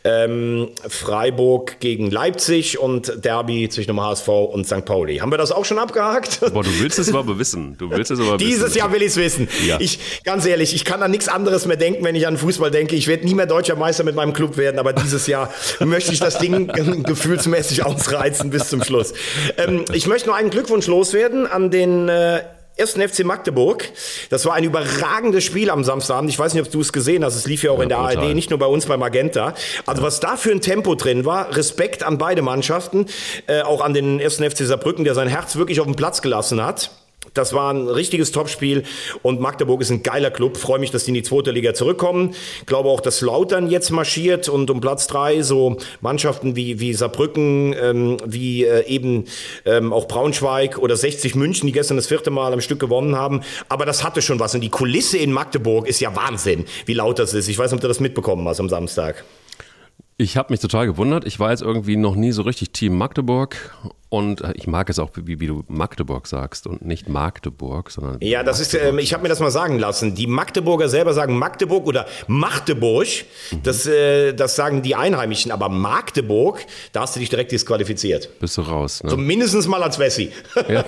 [0.05, 4.85] ähm, Freiburg gegen Leipzig und Derby zwischen dem HSV und St.
[4.85, 5.17] Pauli.
[5.19, 6.41] Haben wir das auch schon abgehakt?
[6.53, 7.77] Boah, du willst es aber wissen.
[7.79, 8.79] Du willst es aber Dieses wissen.
[8.79, 9.49] Jahr will ich es wissen.
[9.67, 9.79] Ja.
[9.81, 12.97] Ich, ganz ehrlich, ich kann an nichts anderes mehr denken, wenn ich an Fußball denke.
[12.97, 16.21] Ich werde nie mehr deutscher Meister mit meinem Club werden, aber dieses Jahr möchte ich
[16.21, 16.67] das Ding
[17.05, 19.15] gefühlsmäßig ausreizen bis zum Schluss.
[19.57, 22.43] Ähm, ich möchte nur einen Glückwunsch loswerden an den äh,
[22.77, 23.85] ersten FC Magdeburg.
[24.31, 26.31] Das war ein überragendes Spiel am Samstagabend.
[26.31, 27.35] Ich weiß nicht, ob du es gesehen hast.
[27.35, 28.19] Es lief ja auch in der brutal.
[28.19, 29.55] ARD, nicht nur bei uns bei Magenta.
[29.87, 33.07] Also was da für ein Tempo drin war, Respekt an beide Mannschaften,
[33.47, 36.63] äh, auch an den ersten FC Saarbrücken, der sein Herz wirklich auf den Platz gelassen
[36.65, 36.91] hat.
[37.35, 38.83] Das war ein richtiges Topspiel
[39.23, 40.57] und Magdeburg ist ein geiler Club.
[40.57, 42.35] Freue mich, dass die in die zweite Liga zurückkommen.
[42.67, 47.75] Glaube auch, dass Lautern jetzt marschiert und um Platz drei so Mannschaften wie, wie Saarbrücken,
[47.81, 49.27] ähm, wie äh, eben
[49.67, 53.43] ähm, auch Braunschweig oder 60 München, die gestern das vierte Mal am Stück gewonnen haben.
[53.69, 54.55] Aber das hatte schon was.
[54.55, 57.49] Und die Kulisse in Magdeburg ist ja Wahnsinn, wie laut das ist.
[57.49, 59.25] Ich weiß nicht, ob du das mitbekommen hast am Samstag.
[60.17, 61.27] Ich habe mich total gewundert.
[61.27, 63.75] Ich war jetzt irgendwie noch nie so richtig Team Magdeburg
[64.11, 68.19] Und äh, ich mag es auch, wie, wie du Magdeburg sagst und nicht Magdeburg, sondern.
[68.21, 70.17] Ja, das ist, ähm, ich habe mir das mal sagen lassen.
[70.17, 73.07] Die Magdeburger selber sagen Magdeburg oder Magdeburg.
[73.63, 75.53] Das, äh, das sagen die Einheimischen.
[75.53, 76.59] Aber Magdeburg,
[76.93, 78.41] da hast du dich direkt disqualifiziert.
[78.41, 79.03] Bist du raus.
[79.05, 79.11] Ne?
[79.11, 80.33] So mindestens mal als Wessi.
[80.69, 80.85] Ja,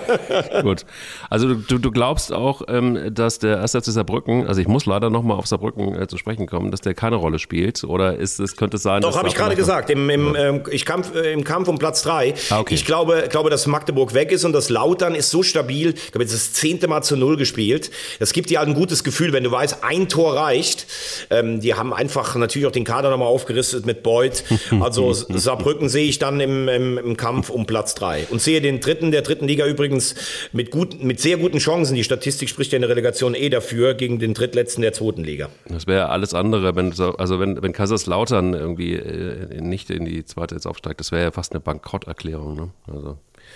[0.61, 0.85] gut.
[1.29, 3.71] Also du, du glaubst auch, ähm, dass der 1.
[3.71, 6.93] FC Saarbrücken, also ich muss leider nochmal auf Saarbrücken äh, zu sprechen kommen, dass der
[6.93, 7.85] keine Rolle spielt?
[7.85, 9.89] Oder ist es, könnte es sein, Doch, habe ich gerade gesagt.
[9.89, 12.33] Im, im, ähm, ich kampf, äh, Im Kampf um Platz drei.
[12.49, 12.75] Ah, okay.
[12.75, 15.93] Ich glaube, glaube, dass Magdeburg weg ist und das Lautern ist so stabil.
[15.95, 17.91] Ich glaube, jetzt das zehnte Mal zu Null gespielt.
[18.19, 20.87] Das gibt dir halt ein gutes Gefühl, wenn du weißt, ein Tor reicht.
[21.29, 24.43] Ähm, die haben einfach natürlich auch den Kader nochmal aufgerüstet mit Beuth.
[24.81, 28.25] Also Saarbrücken sehe ich dann im, im, im Kampf um Platz drei.
[28.29, 30.15] Und sehe den dritten der dritten Liga übrigens
[30.51, 31.95] mit, gut, mit sehr guten Chancen.
[31.95, 35.49] Die Statistik spricht ja in der Relegation eh dafür gegen den drittletzten der zweiten Liga.
[35.67, 40.25] Das wäre alles andere, wenn so- also wenn, wenn Kaiserslautern irgendwie äh, nicht in die
[40.25, 42.69] zweite jetzt aufsteigt, das wäre ja fast eine Bankrotterklärung, ne?
[42.87, 43.02] Also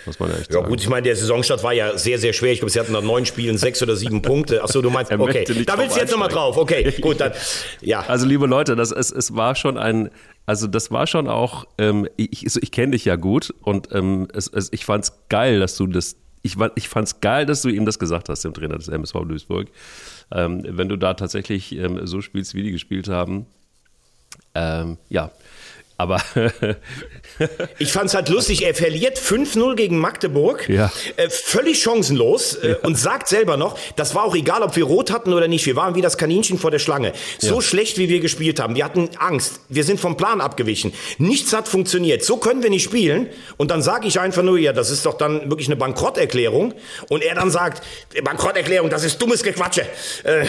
[0.06, 0.68] muss man ja echt Ja sagen.
[0.68, 2.52] gut, ich meine, der Saisonstart war ja sehr, sehr schwer.
[2.52, 4.62] Ich glaube, sie hatten nach neun Spielen sechs oder sieben Punkte.
[4.62, 6.56] Achso, du meinst, okay, da willst du jetzt nochmal drauf.
[6.56, 7.32] Okay, gut, dann,
[7.80, 8.00] ja.
[8.06, 10.10] Also liebe Leute, das es, es war schon ein,
[10.46, 14.28] also das war schon auch, ähm, ich, ich, ich kenne dich ja gut und ähm,
[14.32, 17.84] es, es, ich fand's geil, dass du das, ich, ich fand's geil, dass du ihm
[17.84, 19.68] das gesagt hast, dem Trainer des MSV Duisburg.
[20.30, 23.46] Ähm, wenn du da tatsächlich ähm, so spielst, wie die gespielt haben,
[24.54, 25.30] ähm, ja.
[25.98, 26.22] Aber
[27.78, 30.90] Ich fand's halt lustig, er verliert 5-0 gegen Magdeburg, Ja.
[31.16, 35.10] äh, völlig chancenlos äh, und sagt selber noch, das war auch egal, ob wir rot
[35.12, 37.12] hatten oder nicht, wir waren wie das Kaninchen vor der Schlange.
[37.38, 37.62] So Ja.
[37.62, 41.68] schlecht, wie wir gespielt haben, wir hatten Angst, wir sind vom Plan abgewichen, nichts hat
[41.68, 43.28] funktioniert, so können wir nicht spielen.
[43.56, 46.74] Und dann sage ich einfach nur, ja, das ist doch dann wirklich eine Bankrotterklärung.
[47.08, 47.82] Und er dann sagt,
[48.24, 49.82] Bankrotterklärung, das ist dummes Gequatsche.
[50.24, 50.44] Äh,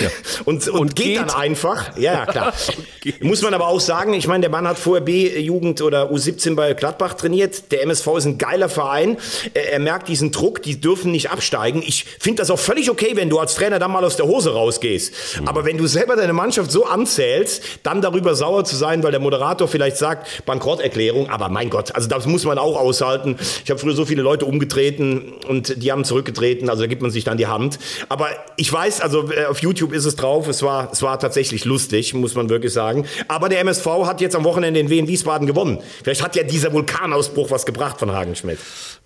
[0.46, 1.18] und, und, Und geht, geht.
[1.18, 2.54] dann einfach, ja, ja, klar.
[3.22, 5.04] Muss man aber auch sagen, ich meine, der Mann hat vorher
[5.40, 7.72] B-Jugend oder U17 bei Gladbach trainiert.
[7.72, 9.18] Der MSV ist ein geiler Verein.
[9.54, 11.82] Er, er merkt diesen Druck, die dürfen nicht absteigen.
[11.86, 14.54] Ich finde das auch völlig okay, wenn du als Trainer dann mal aus der Hose
[14.54, 15.14] rausgehst.
[15.46, 19.22] Aber wenn du selber deine Mannschaft so anzählst, dann darüber sauer zu sein, weil der
[19.22, 23.38] Moderator vielleicht sagt, Bankrotterklärung, aber mein Gott, also das muss man auch aushalten.
[23.64, 27.12] Ich habe früher so viele Leute umgetreten und die haben zurückgetreten, also da gibt man
[27.12, 27.80] sich dann die Hand.
[28.10, 28.28] Aber
[28.58, 32.14] ich weiß, also äh, auf YouTube ist es drauf, es war, es war tatsächlich lustig,
[32.14, 33.06] muss man wirklich sagen.
[33.28, 35.80] Aber der MSV hat jetzt am Wochenende in Wien Wiesbaden gewonnen.
[36.04, 38.60] Vielleicht hat ja dieser Vulkanausbruch was gebracht von Hagen Schmidt.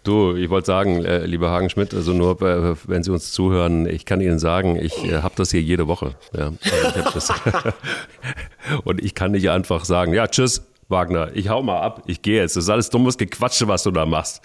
[0.03, 3.85] Du, ich wollte sagen, äh, lieber Hagen Schmidt, also nur, äh, wenn Sie uns zuhören,
[3.85, 6.15] ich kann Ihnen sagen, ich äh, habe das hier jede Woche.
[6.35, 6.51] Ja,
[6.93, 7.63] also ich.
[8.83, 12.41] Und ich kann nicht einfach sagen, ja, tschüss, Wagner, ich hau mal ab, ich gehe
[12.41, 12.55] jetzt.
[12.55, 14.41] Das ist alles dummes Gequatsche, was du da machst.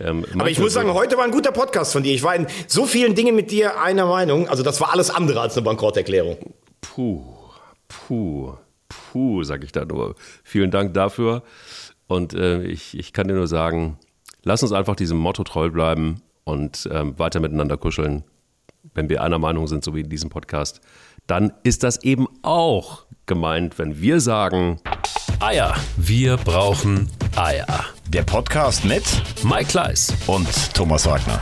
[0.00, 2.12] Ähm, Aber ich muss sagen, heute war ein guter Podcast von dir.
[2.12, 4.48] Ich war in so vielen Dingen mit dir einer Meinung.
[4.48, 6.36] Also das war alles andere als eine Bankrotterklärung.
[6.80, 7.22] Puh,
[7.88, 8.54] puh,
[8.88, 10.14] puh, sag ich da nur.
[10.42, 11.42] Vielen Dank dafür.
[12.06, 13.98] Und äh, ich, ich kann dir nur sagen,
[14.42, 18.24] lass uns einfach diesem Motto treu bleiben und ähm, weiter miteinander kuscheln.
[18.94, 20.80] Wenn wir einer Meinung sind, so wie in diesem Podcast,
[21.26, 24.80] dann ist das eben auch gemeint, wenn wir sagen,
[25.40, 25.74] Eier.
[25.96, 27.66] Wir brauchen Eier.
[28.08, 29.02] Der Podcast mit
[29.42, 30.14] Mike Kleiss.
[30.26, 31.40] und Thomas Wagner.